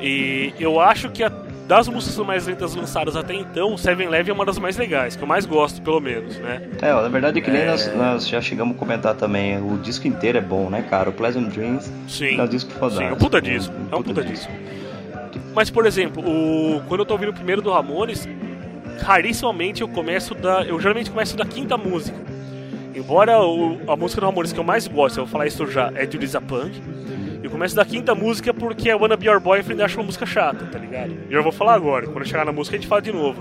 E 0.00 0.52
eu 0.60 0.78
acho 0.78 1.10
que 1.10 1.22
a, 1.24 1.32
das 1.66 1.88
músicas 1.88 2.24
mais 2.24 2.46
lentas 2.46 2.74
lançadas 2.74 3.16
até 3.16 3.34
então, 3.34 3.76
Seven 3.76 4.06
Eleven 4.06 4.30
é 4.30 4.34
uma 4.34 4.44
das 4.44 4.58
mais 4.58 4.76
legais, 4.76 5.16
que 5.16 5.22
eu 5.22 5.26
mais 5.26 5.44
gosto, 5.44 5.82
pelo 5.82 6.00
menos, 6.00 6.38
né? 6.38 6.62
É, 6.80 6.92
na 6.92 7.08
verdade 7.08 7.38
é 7.38 7.42
que 7.42 7.50
nem 7.50 7.62
é... 7.62 7.66
nós, 7.66 7.94
nós, 7.94 8.28
já 8.28 8.40
chegamos 8.40 8.76
a 8.76 8.78
comentar 8.78 9.14
também, 9.14 9.58
o 9.58 9.76
disco 9.78 10.06
inteiro 10.06 10.38
é 10.38 10.40
bom, 10.40 10.70
né, 10.70 10.82
cara? 10.88 11.10
O 11.10 11.12
Pleasant 11.12 11.48
Dreams 11.52 11.92
Sim. 12.08 12.38
é 12.38 12.42
um 12.42 12.48
disco 12.48 12.70
fodástico. 12.72 13.02
Sim, 13.02 13.10
é 13.10 13.12
um 13.12 13.18
puta 13.18 13.40
disco. 13.40 13.74
Um, 13.74 13.78
um 13.78 13.82
é 13.92 13.96
um 13.96 14.02
puta, 14.02 14.14
puta 14.20 14.24
disco. 14.24 14.52
disco. 14.52 14.76
Mas, 15.54 15.70
por 15.70 15.86
exemplo, 15.86 16.22
o, 16.22 16.82
quando 16.86 17.00
eu 17.00 17.06
tô 17.06 17.14
ouvindo 17.14 17.30
o 17.30 17.34
primeiro 17.34 17.62
do 17.62 17.72
Ramones, 17.72 18.28
rarissimamente 19.00 19.80
eu 19.80 19.88
começo 19.88 20.34
da. 20.34 20.62
Eu 20.62 20.78
geralmente 20.78 21.10
começo 21.10 21.36
da 21.36 21.44
quinta 21.44 21.76
música. 21.76 22.16
Embora 22.94 23.40
o, 23.40 23.78
a 23.90 23.96
música 23.96 24.20
do 24.20 24.26
Ramones 24.26 24.52
que 24.52 24.60
eu 24.60 24.64
mais 24.64 24.86
gosto, 24.86 25.18
eu 25.18 25.24
vou 25.24 25.32
falar 25.32 25.46
isso 25.46 25.66
já, 25.66 25.90
é 25.94 26.06
de 26.06 26.16
Lisa 26.16 26.40
Punk. 26.40 26.80
Eu 27.46 27.50
começo 27.50 27.76
da 27.76 27.84
quinta 27.84 28.12
música 28.12 28.52
porque 28.52 28.90
a 28.90 28.96
Wanna 28.96 29.16
Be 29.16 29.28
Your 29.28 29.38
Boyfriend 29.38 29.80
acha 29.80 29.96
uma 29.96 30.02
música 30.02 30.26
chata, 30.26 30.64
tá 30.64 30.80
ligado? 30.80 31.12
E 31.30 31.32
eu 31.32 31.44
vou 31.44 31.52
falar 31.52 31.74
agora, 31.74 32.04
quando 32.08 32.26
chegar 32.26 32.44
na 32.44 32.50
música 32.50 32.76
a 32.76 32.80
gente 32.80 32.88
fala 32.88 33.00
de 33.00 33.12
novo. 33.12 33.40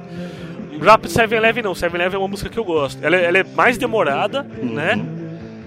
Já 0.79 0.99
Seven 1.07 1.39
Eleven 1.39 1.63
não, 1.63 1.73
Seven 1.73 1.99
Eleven 1.99 2.17
é 2.17 2.19
uma 2.19 2.27
música 2.27 2.47
que 2.47 2.59
eu 2.59 2.63
gosto. 2.63 3.03
Ela, 3.03 3.15
ela 3.15 3.39
é 3.39 3.43
mais 3.43 3.79
demorada, 3.79 4.45
uhum. 4.61 4.73
né? 4.75 5.03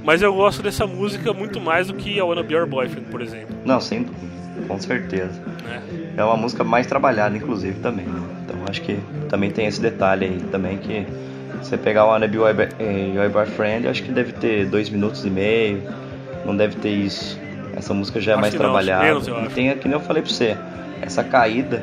Mas 0.05 0.23
eu 0.23 0.33
gosto 0.33 0.63
dessa 0.63 0.87
música 0.87 1.33
muito 1.33 1.61
mais 1.61 1.89
do 1.89 1.95
que 1.95 2.21
a 2.21 2.25
Wanna 2.25 2.45
Be 2.45 2.55
Your 2.55 2.69
Boyfriend, 2.69 3.11
por 3.11 3.21
exemplo. 3.21 3.57
Não, 3.65 3.81
sem 3.81 4.05
dúvida, 4.05 4.69
com 4.69 4.79
certeza. 4.79 5.43
É, 6.17 6.21
é 6.21 6.25
uma 6.25 6.37
música 6.37 6.63
mais 6.63 6.87
trabalhada, 6.87 7.37
inclusive, 7.37 7.81
também. 7.81 8.07
Né? 8.07 8.23
Então 8.45 8.57
acho 8.69 8.83
que 8.83 9.01
também 9.29 9.51
tem 9.51 9.67
esse 9.67 9.81
detalhe 9.81 10.27
aí 10.27 10.41
também 10.53 10.79
que 10.79 11.05
você 11.61 11.77
pegar 11.77 12.05
o 12.05 12.11
Wanna 12.11 12.29
Be 12.29 12.37
Your 12.37 13.31
Boyfriend, 13.33 13.89
acho 13.89 14.05
que 14.05 14.13
deve 14.13 14.33
ter 14.35 14.65
dois 14.67 14.89
minutos 14.89 15.25
e 15.25 15.31
meio, 15.31 15.83
não 16.47 16.57
deve 16.57 16.77
ter 16.77 16.91
isso. 16.91 17.48
Essa 17.79 17.95
música 17.95 18.21
já 18.21 18.33
é 18.33 18.35
acho 18.35 18.41
mais 18.41 18.55
trabalhada. 18.55 19.05
Menos, 19.05 19.29
e 19.29 19.55
tem, 19.55 19.77
que 19.77 19.87
nem 19.87 19.97
eu 19.97 20.01
falei 20.01 20.21
pra 20.21 20.31
você, 20.31 20.57
essa 21.01 21.23
caída, 21.23 21.83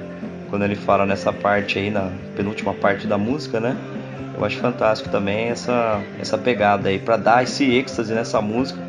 quando 0.50 0.66
ele 0.66 0.76
fala 0.76 1.06
nessa 1.06 1.32
parte 1.32 1.80
aí, 1.80 1.90
na 1.90 2.12
penúltima 2.36 2.74
parte 2.74 3.08
da 3.08 3.18
música, 3.18 3.62
né? 3.62 3.76
Eu 4.38 4.44
acho 4.44 4.58
fantástico 4.58 5.10
também 5.10 5.48
essa, 5.48 6.02
essa 6.20 6.38
pegada 6.38 6.90
aí, 6.90 7.00
para 7.00 7.16
dar 7.16 7.44
esse 7.44 7.64
êxtase 7.72 8.14
nessa 8.14 8.42
música, 8.42 8.80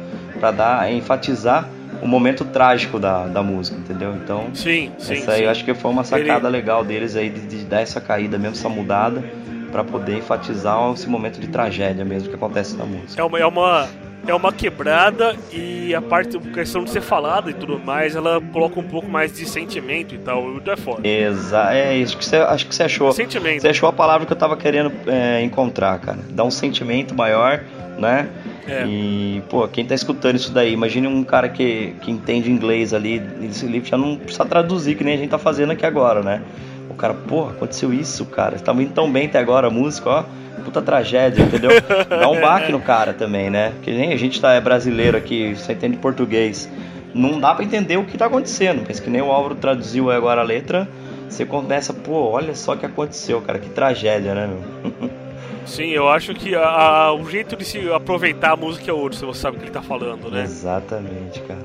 para 0.40 0.50
dar, 0.50 0.92
enfatizar 0.92 1.68
o 2.02 2.08
momento 2.08 2.44
trágico 2.44 2.98
da, 2.98 3.26
da 3.26 3.42
música, 3.42 3.78
entendeu? 3.78 4.12
Então, 4.16 4.48
sim, 4.52 4.90
sim, 4.98 5.14
essa 5.14 5.30
aí 5.30 5.38
sim. 5.38 5.44
eu 5.44 5.50
acho 5.50 5.64
que 5.64 5.72
foi 5.74 5.90
uma 5.90 6.02
sacada 6.02 6.48
Ele... 6.48 6.56
legal 6.56 6.84
deles 6.84 7.14
aí 7.14 7.30
de, 7.30 7.40
de, 7.46 7.64
dar 7.64 7.80
essa 7.80 8.00
caída 8.00 8.36
mesmo, 8.36 8.56
essa 8.56 8.68
mudada, 8.68 9.22
para 9.70 9.84
poder 9.84 10.18
enfatizar 10.18 10.76
esse 10.92 11.08
momento 11.08 11.38
de 11.38 11.46
tragédia 11.46 12.04
mesmo 12.04 12.28
que 12.28 12.34
acontece 12.34 12.76
na 12.76 12.84
música. 12.84 13.22
É 13.22 13.24
uma, 13.24 13.38
é 13.38 13.46
uma 13.46 13.88
é 14.26 14.34
uma 14.34 14.52
quebrada 14.52 15.36
e 15.52 15.94
a 15.94 16.02
parte, 16.02 16.36
a 16.36 16.40
questão 16.40 16.84
de 16.84 16.90
ser 16.90 17.00
falada 17.00 17.50
e 17.50 17.54
tudo 17.54 17.78
mais, 17.78 18.16
ela 18.16 18.40
coloca 18.52 18.78
um 18.80 18.82
pouco 18.82 19.08
mais 19.08 19.32
de 19.32 19.46
sentimento 19.46 20.14
e 20.14 20.18
tal. 20.18 20.42
O 20.44 20.62
é 20.66 20.76
foda. 20.76 21.06
Exato, 21.06 21.72
é 21.72 21.96
isso 21.96 22.16
que 22.16 22.24
você, 22.24 22.36
acho 22.36 22.66
que 22.66 22.74
você 22.74 22.82
achou. 22.82 23.12
Sentimento. 23.12 23.62
Você 23.62 23.68
achou 23.68 23.88
a 23.88 23.92
palavra 23.92 24.26
que 24.26 24.32
eu 24.32 24.36
tava 24.36 24.56
querendo 24.56 24.92
é, 25.06 25.42
encontrar, 25.42 25.98
cara. 26.00 26.18
Dá 26.30 26.42
um 26.44 26.50
sentimento 26.50 27.14
maior, 27.14 27.62
né? 27.98 28.28
É. 28.66 28.84
E, 28.84 29.42
pô, 29.48 29.66
quem 29.68 29.84
tá 29.84 29.94
escutando 29.94 30.36
isso 30.36 30.52
daí, 30.52 30.72
imagine 30.72 31.06
um 31.06 31.22
cara 31.22 31.48
que, 31.48 31.94
que 32.00 32.10
entende 32.10 32.50
inglês 32.50 32.92
ali, 32.92 33.22
esse 33.42 33.64
livro 33.64 33.88
já 33.88 33.96
não 33.96 34.16
precisa 34.16 34.44
traduzir, 34.44 34.96
que 34.96 35.04
nem 35.04 35.14
a 35.14 35.16
gente 35.16 35.30
tá 35.30 35.38
fazendo 35.38 35.70
aqui 35.70 35.86
agora, 35.86 36.20
né? 36.20 36.42
O 36.90 36.94
cara, 36.94 37.14
pô, 37.14 37.48
aconteceu 37.48 37.92
isso, 37.92 38.24
cara. 38.26 38.58
Tá 38.58 38.72
indo 38.72 38.92
tão 38.92 39.10
bem 39.10 39.26
até 39.26 39.38
agora 39.38 39.68
a 39.68 39.70
música, 39.70 40.10
ó. 40.10 40.24
Puta 40.66 40.82
tragédia, 40.82 41.44
entendeu? 41.44 41.70
Dá 42.08 42.28
um 42.28 42.40
baque 42.40 42.72
no 42.72 42.80
cara 42.80 43.14
também, 43.14 43.48
né? 43.48 43.72
Que 43.82 43.92
nem 43.92 44.12
a 44.12 44.16
gente 44.16 44.40
tá 44.40 44.52
é 44.52 44.60
brasileiro 44.60 45.16
aqui, 45.16 45.54
só 45.54 45.70
entende 45.70 45.96
português. 45.96 46.68
Não 47.14 47.38
dá 47.38 47.54
para 47.54 47.64
entender 47.64 47.96
o 47.96 48.04
que 48.04 48.18
tá 48.18 48.26
acontecendo. 48.26 48.84
Pensa 48.84 49.00
que 49.00 49.08
nem 49.08 49.22
o 49.22 49.30
Álvaro 49.30 49.54
traduziu 49.54 50.10
agora 50.10 50.40
a 50.40 50.44
letra. 50.44 50.88
Você 51.28 51.46
começa, 51.46 51.94
pô, 51.94 52.30
olha 52.30 52.52
só 52.56 52.72
o 52.72 52.76
que 52.76 52.84
aconteceu, 52.84 53.40
cara. 53.42 53.60
Que 53.60 53.68
tragédia, 53.68 54.34
né, 54.34 54.48
meu? 54.48 55.10
Sim, 55.64 55.90
eu 55.90 56.08
acho 56.08 56.34
que 56.34 56.52
a, 56.56 56.64
a, 56.64 57.14
o 57.14 57.30
jeito 57.30 57.56
de 57.56 57.64
se 57.64 57.88
aproveitar 57.92 58.52
a 58.52 58.56
música 58.56 58.90
é 58.90 58.94
outro, 58.94 59.16
se 59.16 59.24
você 59.24 59.40
sabe 59.40 59.56
o 59.56 59.60
que 59.60 59.66
ele 59.66 59.72
tá 59.72 59.82
falando, 59.82 60.30
né? 60.30 60.42
Exatamente, 60.42 61.40
cara. 61.42 61.60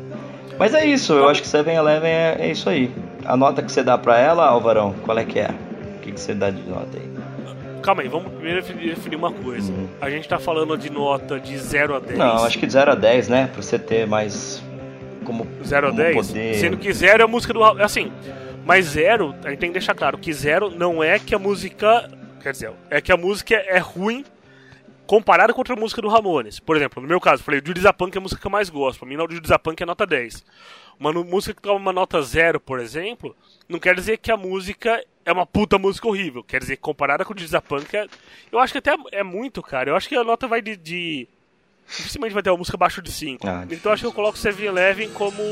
Mas 0.59 0.75
é 0.75 0.85
isso, 0.85 1.13
eu 1.13 1.27
acho 1.27 1.41
que 1.41 1.47
Seven 1.47 1.75
Eleven 1.75 2.09
é, 2.09 2.37
é 2.39 2.51
isso 2.51 2.69
aí. 2.69 2.91
A 3.25 3.35
nota 3.35 3.63
que 3.63 3.71
você 3.71 3.81
dá 3.81 3.97
pra 3.97 4.19
ela, 4.19 4.45
Alvarão, 4.45 4.93
qual 5.03 5.17
é 5.17 5.23
que 5.23 5.39
é? 5.39 5.49
O 5.97 5.99
que, 6.01 6.11
que 6.11 6.19
você 6.19 6.33
dá 6.33 6.51
de 6.51 6.61
nota 6.61 6.97
aí? 6.97 7.10
Calma 7.81 8.03
aí, 8.03 8.07
vamos 8.07 8.31
primeiro 8.33 8.61
definir 8.61 9.15
uma 9.15 9.31
coisa. 9.31 9.71
Uhum. 9.71 9.89
A 9.99 10.09
gente 10.09 10.27
tá 10.27 10.37
falando 10.37 10.77
de 10.77 10.89
nota 10.89 11.39
de 11.39 11.57
0 11.57 11.95
a 11.95 11.99
10. 11.99 12.17
Não, 12.17 12.43
acho 12.43 12.59
que 12.59 12.67
de 12.67 12.73
0 12.73 12.91
a 12.91 12.95
10, 12.95 13.27
né? 13.27 13.47
Pra 13.51 13.61
você 13.61 13.79
ter 13.79 14.05
mais. 14.05 14.61
Como. 15.25 15.47
0 15.63 15.87
a 15.87 15.91
10? 15.91 16.27
Poder... 16.27 16.55
Sendo 16.55 16.77
que 16.77 16.93
0 16.93 17.21
é 17.21 17.25
a 17.25 17.27
música 17.27 17.53
do. 17.53 17.63
Assim. 17.63 18.11
Mas 18.63 18.85
0, 18.85 19.35
a 19.43 19.49
gente 19.49 19.59
tem 19.59 19.69
que 19.69 19.79
deixar 19.79 19.95
claro 19.95 20.17
que 20.17 20.31
0 20.31 20.69
não 20.69 21.03
é 21.03 21.17
que 21.17 21.33
a 21.33 21.39
música. 21.39 22.09
Quer 22.41 22.51
dizer, 22.51 22.71
é 22.89 23.01
que 23.01 23.11
a 23.11 23.17
música 23.17 23.55
é 23.55 23.77
ruim 23.77 24.23
comparado 25.11 25.53
com 25.53 25.59
outra 25.59 25.75
música 25.75 26.01
do 26.01 26.07
Ramones. 26.07 26.59
Por 26.59 26.75
exemplo, 26.75 27.01
no 27.01 27.07
meu 27.07 27.19
caso, 27.19 27.41
eu 27.41 27.45
falei, 27.45 27.59
o 27.59 27.67
Judas 27.67 27.91
Punk 27.91 28.15
é 28.15 28.17
a 28.17 28.21
música 28.21 28.39
que 28.39 28.47
eu 28.47 28.51
mais 28.51 28.69
gosto. 28.69 28.99
Pra 28.99 29.07
mim, 29.07 29.17
o 29.17 29.29
Judas 29.29 29.57
Punk 29.57 29.81
é 29.81 29.85
nota 29.85 30.05
10. 30.05 30.43
Uma 30.99 31.11
música 31.11 31.53
que 31.53 31.61
toma 31.61 31.79
uma 31.79 31.91
nota 31.91 32.21
0, 32.21 32.59
por 32.59 32.79
exemplo, 32.79 33.35
não 33.67 33.77
quer 33.79 33.93
dizer 33.95 34.17
que 34.17 34.31
a 34.31 34.37
música 34.37 35.03
é 35.25 35.31
uma 35.31 35.45
puta 35.45 35.77
música 35.77 36.07
horrível. 36.07 36.43
Quer 36.43 36.59
dizer, 36.59 36.77
comparada 36.77 37.25
com 37.25 37.33
o 37.33 37.37
Judas 37.37 37.61
Punk, 37.63 37.95
é... 37.95 38.07
eu 38.51 38.59
acho 38.59 38.73
que 38.73 38.79
até 38.79 38.95
é 39.11 39.23
muito, 39.23 39.61
cara. 39.61 39.89
Eu 39.89 39.95
acho 39.95 40.07
que 40.07 40.15
a 40.15 40.23
nota 40.23 40.47
vai 40.47 40.61
de... 40.61 40.75
de... 40.75 41.27
Dificilmente 41.87 42.33
vai 42.33 42.41
ter 42.41 42.49
uma 42.49 42.57
música 42.57 42.77
abaixo 42.77 43.01
de 43.01 43.11
5. 43.11 43.45
Ah, 43.45 43.65
então 43.69 43.91
acho 43.91 44.03
que 44.03 44.07
eu 44.07 44.13
coloco 44.13 44.37
Seven 44.37 44.65
Eleven 44.65 45.09
como 45.09 45.43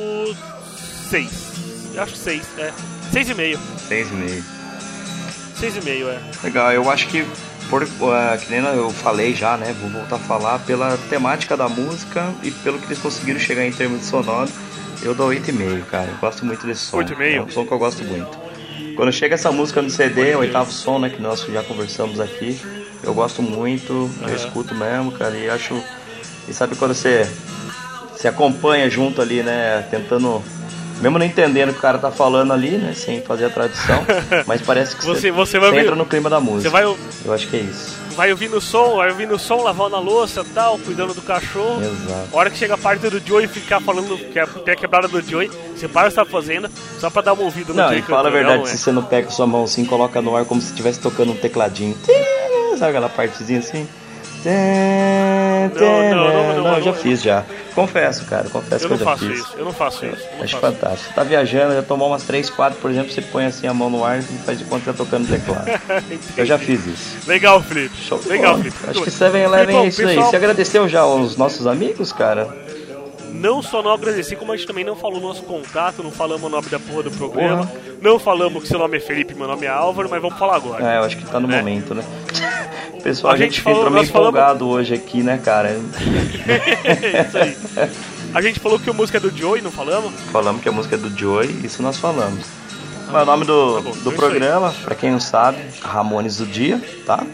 6. 1.09 1.95
Eu 1.95 2.03
acho 2.03 2.15
6, 2.15 2.59
é. 2.59 2.71
6,5. 3.11 3.57
6,5. 3.89 4.43
6,5, 5.59 6.07
é. 6.07 6.45
Legal, 6.45 6.71
eu 6.71 6.89
acho 6.89 7.09
que 7.09 7.25
por, 7.69 7.83
uh, 7.83 7.87
que 8.41 8.49
nem 8.51 8.61
eu 8.61 8.89
falei 8.89 9.33
já, 9.33 9.57
né? 9.57 9.75
Vou 9.81 9.89
voltar 9.89 10.15
a 10.15 10.19
falar 10.19 10.59
pela 10.59 10.97
temática 11.09 11.57
da 11.57 11.67
música 11.67 12.33
e 12.41 12.51
pelo 12.51 12.79
que 12.79 12.85
eles 12.85 12.99
conseguiram 12.99 13.39
chegar 13.39 13.65
em 13.65 13.71
termos 13.71 13.99
de 13.99 14.05
sonoro. 14.05 14.49
Eu 15.03 15.13
dou 15.13 15.29
8,5, 15.29 15.85
cara. 15.85 16.09
Eu 16.09 16.17
gosto 16.17 16.45
muito 16.45 16.65
desse 16.65 16.81
som. 16.81 16.97
8,5? 16.97 17.35
É 17.35 17.41
um 17.41 17.49
som 17.49 17.65
que 17.65 17.71
eu 17.71 17.79
gosto 17.79 18.03
muito. 18.03 18.48
Quando 18.99 19.13
chega 19.13 19.35
essa 19.35 19.49
música 19.49 19.81
no 19.81 19.89
CD, 19.89 20.35
o 20.35 20.39
oitavo 20.39 20.69
som, 20.73 20.99
né? 20.99 21.09
Que 21.09 21.21
nós 21.21 21.39
já 21.39 21.63
conversamos 21.63 22.19
aqui. 22.19 22.59
Eu 23.01 23.13
gosto 23.13 23.41
muito, 23.41 24.11
eu 24.21 24.35
escuto 24.35 24.75
mesmo, 24.75 25.13
cara. 25.13 25.37
E 25.37 25.49
acho. 25.49 25.81
E 26.49 26.53
sabe 26.53 26.75
quando 26.75 26.93
você 26.93 27.25
se 28.17 28.27
acompanha 28.27 28.89
junto 28.89 29.21
ali, 29.21 29.41
né? 29.41 29.87
Tentando 29.89 30.43
mesmo 30.99 31.17
não 31.17 31.25
entendendo 31.25 31.69
o 31.69 31.71
que 31.71 31.79
o 31.79 31.81
cara 31.81 31.97
tá 31.97 32.11
falando 32.11 32.51
ali, 32.51 32.71
né? 32.71 32.91
Sem 32.93 33.21
fazer 33.21 33.45
a 33.45 33.49
tradução. 33.49 34.05
mas 34.45 34.61
parece 34.61 34.97
que 34.97 35.05
você, 35.05 35.31
você, 35.31 35.57
vai 35.59 35.69
você 35.69 35.79
entra 35.79 35.95
no 35.95 36.05
clima 36.05 36.29
da 36.29 36.41
música. 36.41 36.63
Você 36.63 36.69
vai, 36.69 36.83
Eu 36.83 37.33
acho 37.33 37.47
que 37.47 37.55
é 37.55 37.61
isso. 37.61 37.98
Vai 38.19 38.31
ouvindo 38.31 38.57
o 38.57 38.61
som, 38.61 38.97
vai 38.97 39.09
ouvindo 39.11 39.35
o 39.35 39.39
som, 39.39 39.63
lavando 39.63 39.95
a 39.95 39.99
louça 39.99 40.41
e 40.41 40.53
tal, 40.53 40.77
cuidando 40.77 41.13
do 41.13 41.21
cachorro. 41.21 41.81
Exato. 41.81 42.27
A 42.33 42.37
hora 42.37 42.49
que 42.49 42.57
chega 42.57 42.73
a 42.73 42.77
parte 42.77 43.09
do 43.09 43.17
Joey 43.25 43.47
ficar 43.47 43.79
falando 43.79 44.17
que 44.17 44.37
é, 44.37 44.45
que 44.45 44.69
é 44.69 44.73
a 44.73 44.75
quebrada 44.75 45.07
do 45.07 45.21
Joey, 45.21 45.49
você 45.73 45.87
para 45.87 46.07
o 46.07 46.09
que 46.09 46.15
você 46.15 46.15
tá 46.17 46.25
fazendo, 46.25 46.69
só 46.99 47.09
pra 47.09 47.21
dar 47.21 47.31
uma 47.31 47.43
ouvida 47.43 47.71
no 47.71 47.79
Não, 47.79 47.93
e 47.93 48.01
fala 48.01 48.27
a 48.27 48.31
verdade, 48.31 48.67
se 48.67 48.77
você 48.77 48.91
não 48.91 49.03
pega 49.03 49.29
sua 49.29 49.47
mão 49.47 49.63
assim, 49.63 49.85
coloca 49.85 50.21
no 50.21 50.35
ar 50.35 50.43
como 50.43 50.59
se 50.59 50.67
estivesse 50.71 50.99
tocando 50.99 51.31
um 51.31 51.35
tecladinho. 51.37 51.95
Sabe 52.77 52.89
aquela 52.89 53.07
partezinha 53.07 53.59
assim? 53.59 53.87
Não, 55.67 56.55
não, 56.55 56.63
não, 56.63 56.81
já 56.81 56.93
fiz 56.93 57.21
já. 57.21 57.43
Confesso, 57.75 58.25
cara, 58.25 58.49
confesso 58.49 58.87
que 58.87 58.93
eu 58.93 58.97
já 58.97 59.17
fiz. 59.17 59.39
Isso, 59.39 59.55
eu 59.57 59.65
não 59.65 59.73
faço 59.73 60.05
isso. 60.05 60.27
Acho 60.41 60.57
fantástico. 60.57 61.13
Tá 61.13 61.23
viajando, 61.23 61.73
já 61.73 61.81
tomou 61.81 62.07
umas 62.07 62.23
3, 62.23 62.49
4, 62.49 62.79
por 62.79 62.91
exemplo, 62.91 63.11
você 63.11 63.21
põe 63.21 63.45
assim 63.45 63.67
a 63.67 63.73
mão 63.73 63.89
no 63.89 64.03
ar 64.03 64.19
e 64.19 64.21
faz 64.21 64.57
de 64.59 64.65
conta 64.65 64.79
que 64.79 64.85
tá 64.85 64.93
tocando 64.93 65.27
teclado. 65.27 65.69
eu 66.37 66.45
já 66.45 66.57
fiz 66.57 66.85
isso. 66.85 67.27
Legal, 67.27 67.61
Felipe. 67.61 67.95
Show 67.97 68.21
Legal, 68.25 68.57
Felipe. 68.57 68.77
Acho 68.87 69.01
que 69.01 69.09
7-Eleven 69.09 69.77
é 69.77 69.87
isso 69.87 70.05
aí. 70.05 70.15
Você 70.15 70.35
agradeceu 70.35 70.87
já 70.87 71.01
aos 71.01 71.37
nossos 71.37 71.67
amigos, 71.67 72.11
cara? 72.13 72.47
não 73.39 73.61
só 73.61 73.81
não 73.81 73.93
agradeci, 73.93 74.35
como 74.35 74.51
a 74.51 74.57
gente 74.57 74.67
também 74.67 74.83
não 74.83 74.95
falou 74.95 75.19
nosso 75.19 75.43
contato, 75.43 76.03
não 76.03 76.11
falamos 76.11 76.43
o 76.43 76.49
nome 76.49 76.67
da 76.67 76.79
porra 76.79 77.03
do 77.03 77.11
programa, 77.11 77.65
porra. 77.65 77.81
não 78.01 78.19
falamos 78.19 78.63
que 78.63 78.67
seu 78.67 78.77
nome 78.77 78.97
é 78.97 78.99
Felipe 78.99 79.33
meu 79.33 79.47
nome 79.47 79.65
é 79.65 79.69
Álvaro, 79.69 80.09
mas 80.09 80.21
vamos 80.21 80.37
falar 80.37 80.55
agora. 80.55 80.85
É, 80.85 80.97
eu 80.97 81.03
acho 81.03 81.17
que 81.17 81.25
tá 81.25 81.39
no 81.39 81.51
é. 81.51 81.57
momento, 81.57 81.95
né? 81.95 82.03
Pessoal, 83.03 83.33
a, 83.33 83.37
gente, 83.37 83.53
gente 83.53 83.61
falou, 83.61 83.79
entrou 83.79 83.93
meio 83.93 84.05
empolgado 84.05 84.59
falamos... 84.59 84.75
hoje 84.79 84.93
aqui, 84.93 85.23
né, 85.23 85.39
cara? 85.43 85.71
isso 87.27 87.37
aí. 87.37 87.89
A 88.33 88.41
gente 88.41 88.59
falou 88.59 88.79
que 88.79 88.89
a 88.89 88.93
música 88.93 89.17
é 89.17 89.21
do 89.21 89.35
Joey, 89.35 89.61
não 89.61 89.71
falamos? 89.71 90.13
Falamos 90.31 90.61
que 90.61 90.69
a 90.69 90.71
música 90.71 90.95
é 90.95 90.99
do 90.99 91.09
Joey, 91.17 91.49
isso 91.63 91.81
nós 91.81 91.97
falamos. 91.97 92.45
Ah, 93.11 93.23
o 93.23 93.25
nome 93.25 93.45
do, 93.45 93.75
tá 93.75 93.81
bom, 93.81 93.91
do 93.91 93.97
então 93.97 94.13
programa, 94.13 94.73
para 94.83 94.93
quem 94.93 95.11
não 95.11 95.19
sabe, 95.19 95.57
Ramones 95.81 96.37
do 96.37 96.45
Dia, 96.45 96.79
tá? 97.05 97.25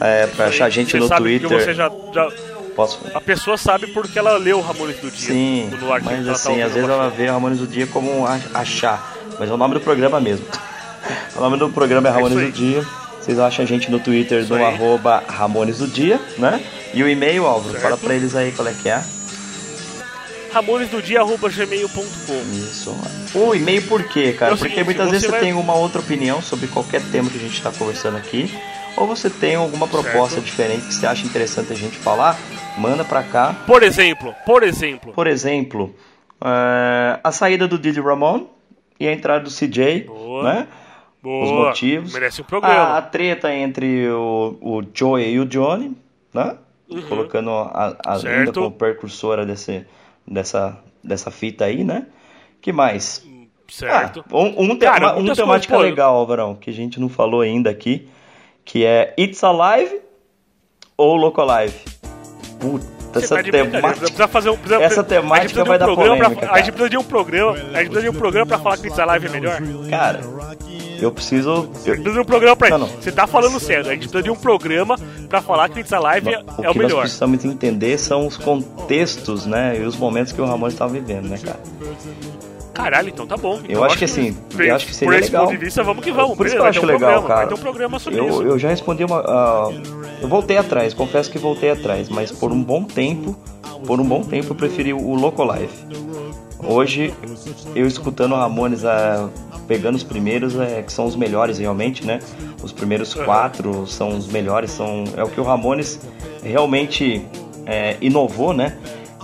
É, 0.00 0.26
pra 0.28 0.46
achar 0.46 0.64
a 0.64 0.70
gente 0.70 0.92
você 0.92 0.98
no 0.98 1.08
Twitter. 1.08 1.48
Que 1.48 1.54
você 1.54 1.74
já, 1.74 1.90
já 2.14 2.30
Posso... 2.74 3.00
A 3.12 3.20
pessoa 3.20 3.58
sabe 3.58 3.88
porque 3.88 4.18
ela 4.18 4.38
leu 4.38 4.58
o 4.58 4.62
Ramones 4.62 4.96
do 4.96 5.10
Dia. 5.10 5.28
Sim, 5.28 5.70
mas 5.82 6.24
tá 6.24 6.32
assim, 6.32 6.58
tá 6.60 6.66
às 6.66 6.72
vezes 6.72 6.88
ela 6.88 7.10
vê 7.10 7.28
o 7.28 7.32
Ramones 7.32 7.58
do 7.58 7.66
Dia 7.66 7.86
como 7.86 8.26
achar. 8.54 9.14
Mas 9.38 9.50
é 9.50 9.52
o 9.52 9.56
nome 9.56 9.74
do 9.74 9.80
programa 9.80 10.20
mesmo. 10.20 10.46
o 11.36 11.40
nome 11.40 11.58
do 11.58 11.68
programa 11.68 12.08
é, 12.08 12.10
é 12.10 12.14
Ramones 12.14 12.38
é 12.38 12.44
do 12.46 12.52
Dia. 12.52 12.86
Vocês 13.30 13.38
acham 13.38 13.64
a 13.64 13.68
gente 13.68 13.88
no 13.92 14.00
Twitter 14.00 14.44
no 14.48 14.56
arroba 14.56 15.22
Ramones 15.28 15.78
do 15.78 15.86
Dia, 15.86 16.20
né? 16.36 16.60
E 16.92 17.00
o 17.00 17.08
e-mail, 17.08 17.46
Álvaro, 17.46 17.70
certo. 17.70 17.82
fala 17.84 17.96
pra 17.96 18.12
eles 18.12 18.34
aí 18.34 18.50
qual 18.50 18.66
é 18.66 18.72
que 18.72 18.88
é. 18.88 19.00
ramonesdodia.gmail.com 20.52 22.42
Isso. 22.52 22.92
O 23.32 23.54
e-mail 23.54 23.82
por 23.82 24.02
quê, 24.02 24.32
cara? 24.32 24.54
É 24.54 24.56
Porque 24.56 24.70
seguinte, 24.70 24.84
muitas 24.84 25.10
vezes 25.12 25.26
você 25.26 25.30
vai... 25.30 25.38
tem 25.42 25.52
uma 25.52 25.74
outra 25.74 26.00
opinião 26.00 26.42
sobre 26.42 26.66
qualquer 26.66 27.00
tema 27.12 27.30
que 27.30 27.36
a 27.36 27.40
gente 27.40 27.54
está 27.54 27.70
conversando 27.70 28.16
aqui. 28.16 28.52
Ou 28.96 29.06
você 29.06 29.30
tem 29.30 29.54
alguma 29.54 29.86
proposta 29.86 30.40
certo. 30.40 30.46
diferente 30.46 30.88
que 30.88 30.94
você 30.94 31.06
acha 31.06 31.24
interessante 31.24 31.72
a 31.72 31.76
gente 31.76 31.96
falar, 31.98 32.36
manda 32.76 33.04
pra 33.04 33.22
cá. 33.22 33.54
Por 33.64 33.84
exemplo, 33.84 34.34
por 34.44 34.64
exemplo. 34.64 35.12
Por 35.12 35.28
exemplo, 35.28 35.94
uh, 36.40 37.20
a 37.22 37.30
saída 37.30 37.68
do 37.68 37.78
Didi 37.78 38.00
Ramon 38.00 38.46
e 38.98 39.06
a 39.06 39.12
entrada 39.12 39.44
do 39.44 39.50
CJ, 39.50 40.06
Boa. 40.08 40.42
né? 40.42 40.66
Boa. 41.22 41.44
Os 41.44 41.50
motivos. 41.50 42.12
Merece 42.12 42.40
um 42.40 42.44
programa. 42.44 42.74
A, 42.74 42.98
a 42.98 43.02
treta 43.02 43.52
entre 43.54 44.08
o, 44.08 44.56
o 44.60 44.82
Joey 44.94 45.34
e 45.34 45.40
o 45.40 45.44
Johnny, 45.44 45.96
né? 46.32 46.56
Uhum. 46.88 47.02
Colocando 47.02 47.50
a, 47.50 47.96
a 48.04 48.16
Linda 48.16 48.52
como 48.52 48.72
precursora 48.72 49.46
desse, 49.46 49.86
dessa, 50.26 50.76
dessa 51.04 51.30
fita 51.30 51.66
aí, 51.66 51.84
né? 51.84 52.06
que 52.60 52.72
mais? 52.72 53.24
Certo. 53.68 54.24
Ah, 54.28 54.36
um, 54.36 54.72
um, 54.72 54.78
Cara, 54.78 55.16
uma, 55.16 55.34
temática 55.34 55.74
coisas, 55.74 55.90
legal, 55.90 56.16
Alvarão, 56.16 56.54
que 56.56 56.70
a 56.70 56.72
gente 56.72 56.98
não 56.98 57.08
falou 57.08 57.40
ainda 57.40 57.70
aqui, 57.70 58.08
que 58.64 58.84
é 58.84 59.14
It's 59.18 59.42
Alive 59.44 60.00
ou 60.96 61.16
Loco 61.16 61.40
Alive. 61.40 61.78
Puta, 62.58 62.86
essa 63.18 63.36
tá 63.36 63.42
temática. 63.44 63.92
Precisa 64.00 64.28
fazer 64.28 64.50
um, 64.50 64.56
precisa, 64.56 64.82
essa 64.82 65.04
temática 65.04 65.64
vai 65.64 65.76
um 65.76 65.78
dar 65.78 65.86
polêmica. 65.86 66.46
Pra, 66.46 66.52
a 66.52 66.58
gente 66.58 66.72
precisa 66.72 66.90
de 66.90 66.96
um 66.96 67.04
programa. 67.04 67.52
A 67.52 67.56
gente 67.56 67.90
precisa 67.90 68.02
de 68.02 68.08
um 68.08 68.18
programa 68.18 68.46
pra 68.46 68.58
falar 68.58 68.76
que 68.76 68.88
It's 68.88 68.98
Alive 68.98 69.26
é 69.26 69.30
melhor. 69.30 69.60
Cara, 69.88 70.20
eu 71.00 71.12
preciso. 71.12 71.68
Eu... 71.84 71.94
precisa 71.94 72.12
de 72.12 72.18
um 72.18 72.24
programa 72.24 72.56
pra. 72.56 72.70
Não, 72.70 72.78
não. 72.78 72.88
Você 72.88 73.10
tá 73.10 73.26
falando 73.26 73.58
certo. 73.58 73.88
A 73.88 73.92
gente 73.92 74.08
precisa 74.08 74.22
de 74.22 74.30
um 74.30 74.36
programa 74.36 74.96
pra 75.28 75.40
falar 75.40 75.68
que 75.68 75.80
Alive 75.94 76.30
não, 76.30 76.64
é 76.64 76.68
o, 76.68 76.72
o 76.72 76.74
melhor. 76.74 76.74
O 76.74 76.74
que 76.74 76.78
nós 76.80 77.00
precisamos 77.00 77.44
entender 77.44 77.98
são 77.98 78.26
os 78.26 78.36
contextos, 78.36 79.46
né? 79.46 79.78
E 79.78 79.82
os 79.82 79.96
momentos 79.96 80.32
que 80.32 80.40
o 80.40 80.44
Ramon 80.44 80.68
estava 80.68 80.92
vivendo, 80.92 81.28
né, 81.28 81.38
cara? 81.38 81.60
Caralho, 82.72 83.08
então 83.08 83.26
tá 83.26 83.36
bom. 83.36 83.60
Então 83.64 83.76
eu 83.76 83.84
acho 83.84 83.98
que 83.98 84.04
assim, 84.04 84.36
eu 84.58 84.74
acho 84.74 84.86
que 84.86 84.94
seria 84.94 85.12
por 85.12 85.18
esse 85.18 85.28
legal. 85.28 85.44
ponto 85.44 85.58
de 85.58 85.64
vista, 85.64 85.82
vamos 85.82 86.04
que 86.04 86.12
vamos. 86.12 86.36
Por 86.36 86.46
isso 86.46 86.54
que 86.54 86.62
eu 86.62 86.66
acho 86.66 86.80
um 86.80 86.86
legal, 86.86 86.98
programa, 86.98 87.28
cara. 87.28 87.40
Vai 87.40 87.48
ter 87.48 87.54
um 87.54 87.58
programa 87.58 87.98
sobre 87.98 88.20
eu, 88.20 88.28
isso. 88.28 88.42
Eu 88.42 88.58
já 88.58 88.68
respondi 88.68 89.04
uma. 89.04 89.20
Uh, 89.20 89.82
eu 90.22 90.28
voltei 90.28 90.56
atrás, 90.56 90.94
confesso 90.94 91.30
que 91.30 91.38
voltei 91.38 91.70
atrás, 91.70 92.08
mas 92.08 92.30
por 92.30 92.52
um 92.52 92.62
bom 92.62 92.84
tempo, 92.84 93.36
por 93.86 94.00
um 94.00 94.04
bom 94.04 94.22
tempo 94.22 94.52
eu 94.52 94.54
preferi 94.54 94.92
o 94.92 95.14
Loco 95.14 95.44
Life. 95.44 95.84
Hoje, 96.62 97.12
eu 97.74 97.86
escutando 97.86 98.32
o 98.32 98.36
Ramones, 98.36 98.84
uh, 98.84 99.30
pegando 99.70 99.94
os 99.94 100.02
primeiros, 100.02 100.58
é, 100.58 100.82
que 100.82 100.92
são 100.92 101.04
os 101.04 101.14
melhores 101.14 101.58
realmente, 101.58 102.04
né? 102.04 102.18
Os 102.60 102.72
primeiros 102.72 103.14
quatro 103.14 103.86
são 103.86 104.08
os 104.08 104.26
melhores, 104.26 104.72
são, 104.72 105.04
é 105.16 105.22
o 105.22 105.28
que 105.28 105.40
o 105.40 105.44
Ramones 105.44 106.00
realmente 106.42 107.24
é, 107.64 107.96
inovou, 108.00 108.52
né? 108.52 108.76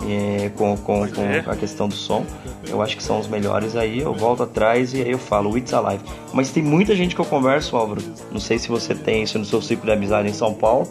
é, 0.09 0.50
com, 0.50 0.76
com, 0.76 1.09
com 1.09 1.23
É. 1.23 1.43
a 1.45 1.57
questão 1.57 1.88
do 1.88 1.95
som. 1.95 2.25
Eu 2.69 2.81
acho 2.81 2.97
que 2.97 3.03
são 3.03 3.19
os 3.19 3.26
melhores 3.26 3.75
aí. 3.75 3.99
Eu 4.00 4.15
volto 4.15 4.45
atrás 4.45 4.95
e 4.95 5.03
aí 5.03 5.11
eu 5.11 5.19
falo, 5.19 5.57
It's 5.59 5.75
Alive. 5.75 6.05
Mas 6.33 6.50
tem 6.50 6.62
muita 6.62 6.95
gente 6.95 7.17
que 7.17 7.21
eu 7.21 7.25
converso, 7.25 7.76
Álvaro. 7.76 8.00
Não 8.31 8.38
sei 8.38 8.57
se 8.57 8.69
você 8.69 8.95
tem 8.95 9.25
isso 9.25 9.38
no 9.41 9.45
seu 9.45 9.61
ciclo 9.61 9.87
de 9.87 9.93
amizade 9.93 10.29
em 10.29 10.33
São 10.33 10.55
Paulo, 10.55 10.87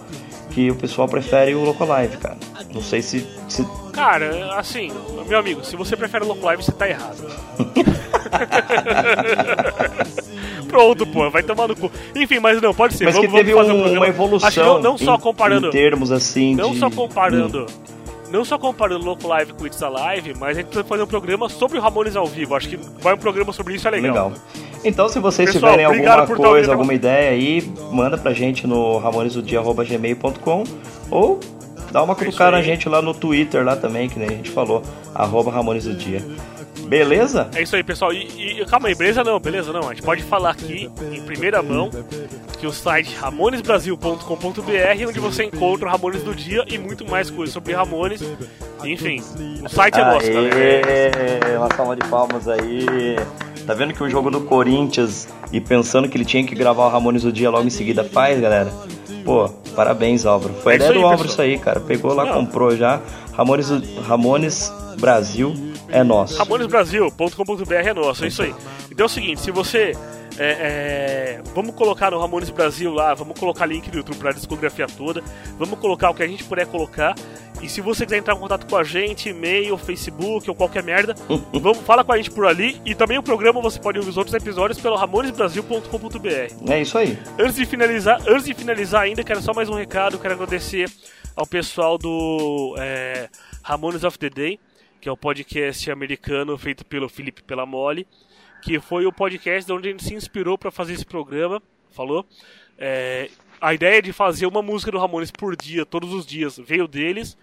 que 0.50 0.70
o 0.70 0.76
pessoal 0.76 1.08
prefere 1.08 1.56
o 1.56 1.64
Locolive, 1.64 2.18
cara. 2.18 2.38
Não 2.74 2.82
sei 2.82 3.02
se. 3.02 3.26
se... 3.48 3.66
Cara, 3.94 4.58
assim, 4.58 4.92
meu 5.30 5.40
amigo, 5.40 5.64
se 5.64 5.78
você 5.78 5.96
prefere 5.96 6.26
o 6.26 6.28
Loco 6.28 6.46
Live, 6.46 6.62
você 6.64 6.72
tá 6.74 6.90
errado. 6.90 7.24
Pronto, 10.68 11.06
pô, 11.08 11.30
vai 11.30 11.44
tomar 11.44 11.68
no 11.68 11.76
cu. 11.76 11.92
Enfim, 12.16 12.40
mas 12.40 12.62
não, 12.62 12.74
pode 12.74 12.96
ser. 12.96 13.06
Mas 13.06 13.16
vamos, 13.16 13.30
que 13.30 13.36
teve 13.36 13.54
vamos 13.54 13.68
fazer 13.68 13.80
um- 13.80 13.94
um 13.94 13.98
uma 13.98 14.08
evolução. 14.08 14.48
Acho 14.48 14.60
que 14.60 14.66
não, 14.66 14.82
não 14.82 14.98
só 14.98 15.16
em- 15.16 15.20
comparando. 15.20 15.68
Em 15.68 15.72
termos 15.72 16.12
assim. 16.12 16.56
Não 16.56 16.72
de... 16.72 16.80
só 16.80 16.90
comparando. 16.90 17.66
Não 18.32 18.44
só 18.44 18.58
comparando 18.58 19.04
o 19.04 19.06
Loco 19.06 19.28
Live 19.28 19.54
com 19.54 19.64
o 19.64 19.68
It's 19.68 19.82
Alive, 19.82 20.34
mas 20.38 20.58
a 20.58 20.60
gente 20.60 20.66
precisa 20.66 20.84
fazer 20.84 21.04
um 21.04 21.08
programa 21.08 21.48
sobre 21.48 21.78
o 21.78 21.82
Ramones 21.82 22.16
ao 22.16 22.26
vivo. 22.26 22.56
Acho 22.56 22.70
que 22.70 22.80
vai 23.00 23.14
um 23.14 23.18
programa 23.18 23.54
sobre 23.54 23.76
isso 23.76 23.88
é 23.88 23.92
legal. 23.92 24.30
Legal. 24.30 24.34
Então, 24.84 25.08
se 25.08 25.20
vocês 25.20 25.54
Pessoal, 25.54 25.72
tiverem 25.72 25.86
alguma 25.86 26.24
estar 26.24 26.36
coisa, 26.36 26.72
alguma 26.74 26.94
ideia 26.94 27.32
aí, 27.32 27.62
manda 27.92 28.18
pra 28.18 28.34
gente 28.34 28.68
no 28.68 28.98
ramonesodia.gmail.com 28.98 30.64
ou 31.10 31.40
dá 31.92 32.04
uma 32.04 32.16
cutucada 32.16 32.52
na 32.52 32.62
gente 32.62 32.90
lá 32.90 33.02
no 33.02 33.14
Twitter 33.14 33.64
lá 33.64 33.76
também, 33.76 34.10
que 34.10 34.20
nem 34.20 34.28
a 34.28 34.32
gente 34.32 34.50
falou, 34.52 34.82
arroba 35.14 35.52
ramonesodia. 35.52 36.22
Beleza? 36.88 37.50
É 37.56 37.62
isso 37.62 37.76
aí, 37.76 37.84
pessoal. 37.84 38.14
E, 38.14 38.62
e- 38.62 38.66
calma 38.66 38.88
aí, 38.88 38.96
beleza 38.96 39.24
não, 39.24 39.40
beleza 39.40 39.74
não. 39.74 39.82
A 39.90 39.94
gente 39.94 40.04
pode 40.04 40.24
falar 40.24 40.52
aqui 40.52 40.90
em 41.12 41.22
primeira 41.22 41.62
mão 41.62 41.90
que 42.60 42.68
o 42.68 42.72
site 42.72 43.16
ramonesbrasil.com.br, 43.16 45.08
onde 45.08 45.20
você 45.20 45.44
encontra 45.46 45.88
o 45.88 45.92
Ramones 45.92 46.24
do 46.24 46.34
Dia 46.34 46.64
e 46.68 46.78
muito 46.78 47.10
mais 47.10 47.30
coisas 47.30 47.54
sobre 47.54 47.74
Ramones. 47.74 48.22
Enfim, 48.84 49.22
o 49.64 49.70
site 49.70 50.00
é 50.00 50.06
nosso, 50.06 50.32
galera. 50.32 50.56
Aê, 50.56 51.58
uma 51.58 51.70
salva 51.76 51.96
de 51.96 52.08
palmas 52.08 52.48
aí. 52.48 52.86
Tá 53.66 53.74
vendo 53.74 53.94
que 53.94 54.04
o 54.04 54.10
jogo 54.10 54.30
do 54.30 54.42
Corinthians 54.42 55.28
e 55.52 55.60
pensando 55.60 56.08
que 56.08 56.16
ele 56.18 56.26
tinha 56.26 56.46
que 56.46 56.54
gravar 56.54 56.86
o 56.86 56.90
Ramones 56.90 57.24
do 57.24 57.32
Dia 57.32 57.50
logo 57.50 57.66
em 57.66 57.72
seguida 57.72 58.04
faz, 58.04 58.40
galera? 58.40 58.72
Pô, 59.24 59.50
parabéns, 59.76 60.24
Álvaro. 60.26 60.54
Foi 60.62 60.74
a 60.74 60.76
É 60.76 60.78
ideia 60.78 60.94
do 60.94 61.04
Álvaro 61.06 61.28
isso 61.28 61.42
aí, 61.42 61.58
cara. 61.58 61.80
Pegou 61.80 62.14
lá, 62.14 62.26
Não. 62.26 62.34
comprou 62.34 62.76
já. 62.78 63.02
Ramones, 63.36 63.70
Ramones 64.08 64.72
Brasil 65.00 65.54
é 66.00 66.04
nosso. 66.04 66.38
RamonesBrasil.com.br 66.38 67.74
é 67.74 67.94
nosso, 67.94 68.26
é 68.26 68.28
isso 68.28 68.42
aí. 68.42 68.54
Então 68.92 69.06
é 69.06 69.08
o 69.08 69.10
seguinte, 69.10 69.42
se 69.42 69.52
você. 69.52 69.94
é, 70.38 71.40
é, 71.40 71.42
vamos 71.54 71.74
colocar 71.76 72.12
no 72.12 72.20
Ramones 72.20 72.50
Brasil 72.50 72.94
lá, 72.94 73.14
vamos 73.14 73.40
colocar 73.40 73.66
link 73.66 73.90
no 73.90 73.98
YouTube 73.98 74.18
pra 74.18 74.32
discografia 74.32 74.86
toda, 74.86 75.24
vamos 75.58 75.80
colocar 75.80 76.10
o 76.10 76.14
que 76.14 76.24
a 76.24 76.28
gente 76.28 76.44
puder 76.44 76.68
colocar. 76.68 77.16
E 77.62 77.70
se 77.70 77.80
você 77.80 78.06
quiser 78.06 78.18
entrar 78.18 78.36
em 78.36 78.40
contato 78.40 78.68
com 78.68 78.76
a 78.76 78.84
gente, 78.84 79.30
e-mail, 79.30 79.78
Facebook 79.78 80.50
ou 80.50 80.56
qualquer 80.56 80.84
merda, 80.84 81.16
vamos, 81.54 81.80
fala 81.80 82.04
com 82.04 82.12
a 82.12 82.18
gente 82.18 82.30
por 82.32 82.46
ali. 82.46 82.82
E 82.86 82.94
também 82.94 83.18
o 83.18 83.24
programa 83.24 83.62
você 83.62 83.80
pode 83.80 83.98
ouvir 83.98 84.10
os 84.10 84.18
outros 84.18 84.36
episódios 84.36 84.80
pelo 84.80 84.98
ramonesbrasil.com.br. 84.98 86.70
É 86.70 86.82
isso 86.82 86.98
aí. 86.98 87.18
Antes 87.40 87.56
de 87.56 87.66
finalizar, 87.66 88.22
antes 88.28 88.46
de 88.46 88.54
finalizar 88.54 89.04
ainda, 89.04 89.24
quero 89.24 89.42
só 89.42 89.54
mais 89.54 89.70
um 89.70 89.74
recado, 89.74 90.20
quero 90.20 90.34
agradecer 90.34 90.92
ao 91.36 91.48
pessoal 91.48 91.98
do 91.98 92.76
é, 92.78 93.30
Ramones 93.64 94.04
of 94.04 94.20
the 94.20 94.30
Day, 94.30 94.60
que 95.06 95.10
é 95.10 95.12
o 95.12 95.16
podcast 95.16 95.92
americano 95.92 96.58
feito 96.58 96.84
pelo 96.84 97.08
Felipe 97.08 97.44
Pelamole, 97.44 98.08
que 98.64 98.80
foi 98.80 99.06
o 99.06 99.14
podcast 99.14 99.64
de 99.64 99.72
onde 99.72 99.88
a 99.88 99.92
gente 99.92 100.04
se 100.04 100.16
inspirou 100.16 100.58
para 100.58 100.72
fazer 100.72 100.94
esse 100.94 101.06
programa, 101.06 101.62
falou? 101.92 102.26
É, 102.76 103.30
a 103.62 103.72
ideia 103.72 104.02
de 104.02 104.12
fazer 104.12 104.48
uma 104.48 104.64
música 104.64 104.92
do 104.92 104.98
Ramones 104.98 105.30
por 105.30 105.56
dia, 105.56 105.86
todos 105.86 106.12
os 106.12 106.26
dias, 106.26 106.58
veio 106.58 106.88
deles, 106.88 107.38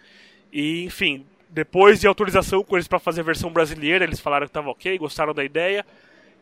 e 0.53 0.83
enfim, 0.83 1.25
depois 1.49 2.01
de 2.01 2.09
autorização 2.09 2.65
com 2.65 2.75
eles 2.75 2.89
para 2.89 2.99
fazer 2.99 3.21
a 3.21 3.25
versão 3.25 3.53
brasileira, 3.53 4.05
eles 4.05 4.19
falaram 4.19 4.45
que 4.47 4.51
estava 4.51 4.69
ok, 4.69 4.99
gostaram 4.99 5.33
da 5.33 5.45
ideia. 5.45 5.87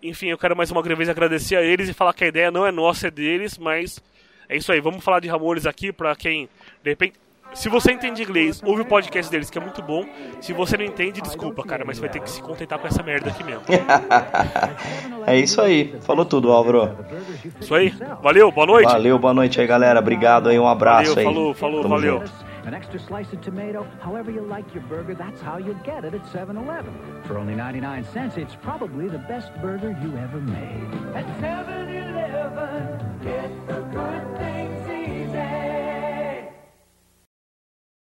Enfim, 0.03 0.29
eu 0.29 0.39
quero 0.39 0.57
mais 0.57 0.71
uma 0.71 0.83
vez 0.83 1.11
agradecer 1.11 1.57
a 1.57 1.63
eles 1.63 1.91
e 1.91 1.93
falar 1.93 2.15
que 2.15 2.25
a 2.25 2.29
ideia 2.29 2.51
não 2.51 2.67
é 2.67 2.73
nossa, 2.73 3.09
é 3.09 3.11
deles, 3.11 3.59
mas 3.59 4.03
é 4.49 4.57
isso 4.57 4.73
aí. 4.73 4.81
Vamos 4.81 5.05
falar 5.05 5.21
de 5.21 5.29
Ramones 5.29 5.67
aqui 5.67 5.93
para 5.93 6.17
quem, 6.17 6.49
de 6.83 6.89
repente, 6.89 7.19
se 7.55 7.69
você 7.69 7.93
entende 7.93 8.23
inglês, 8.23 8.63
ouve 8.65 8.83
o 8.83 8.85
podcast 8.85 9.31
deles 9.31 9.51
que 9.51 9.59
é 9.59 9.61
muito 9.61 9.83
bom. 9.83 10.05
Se 10.41 10.53
você 10.53 10.77
não 10.77 10.85
entende, 10.85 11.21
desculpa, 11.21 11.63
cara, 11.65 11.85
mas 11.85 11.99
vai 11.99 12.09
ter 12.09 12.21
que 12.21 12.31
se 12.31 12.41
contentar 12.43 12.79
com 12.79 12.87
essa 12.87 13.03
merda 13.03 13.31
aqui 13.31 13.43
mesmo. 13.45 13.63
É 15.27 15.37
isso 15.37 15.61
aí. 15.61 15.95
Falou 16.01 16.25
tudo, 16.25 16.51
Álvaro. 16.51 16.97
Isso 17.61 17.75
aí. 17.75 17.93
Valeu, 18.23 18.51
boa 18.51 18.67
noite. 18.67 18.91
Valeu, 18.91 19.19
boa 19.19 19.35
noite 19.35 19.61
aí, 19.61 19.67
galera. 19.67 20.01
Obrigado 20.01 20.49
aí, 20.49 20.59
um 20.59 20.67
abraço 20.67 21.15
Valeu, 21.15 21.19
aí. 21.19 21.25
falou, 21.35 21.55
falou, 21.55 21.83
Tamo 21.83 21.95
valeu. 21.95 22.19
junto. 22.21 22.33
An 22.67 22.75
extra 22.75 22.99
slice 22.99 23.35
of 23.35 23.43
tomato, 23.43 23.87
however 24.05 24.31
you 24.31 24.43
like 24.47 24.67
your 24.75 24.85
burger, 24.87 25.15
that's 25.15 25.41
how 25.41 25.59
you 25.59 25.75
get 25.85 26.05
it 26.05 26.15
at 26.15 26.27
7 26.31 26.57
Eleven. 26.57 26.93
For 27.27 27.39
only 27.39 27.55
99 27.55 28.05
cents, 28.13 28.37
it's 28.37 28.55
probably 28.57 29.09
the 29.09 29.19
best 29.29 29.51
burger 29.63 29.97
you 30.03 30.13
ever 30.19 30.41
made. 30.41 30.89
At 31.15 31.25
7-Eleven, 31.41 32.99
get 33.23 33.51
the 33.67 33.81
good 33.93 34.40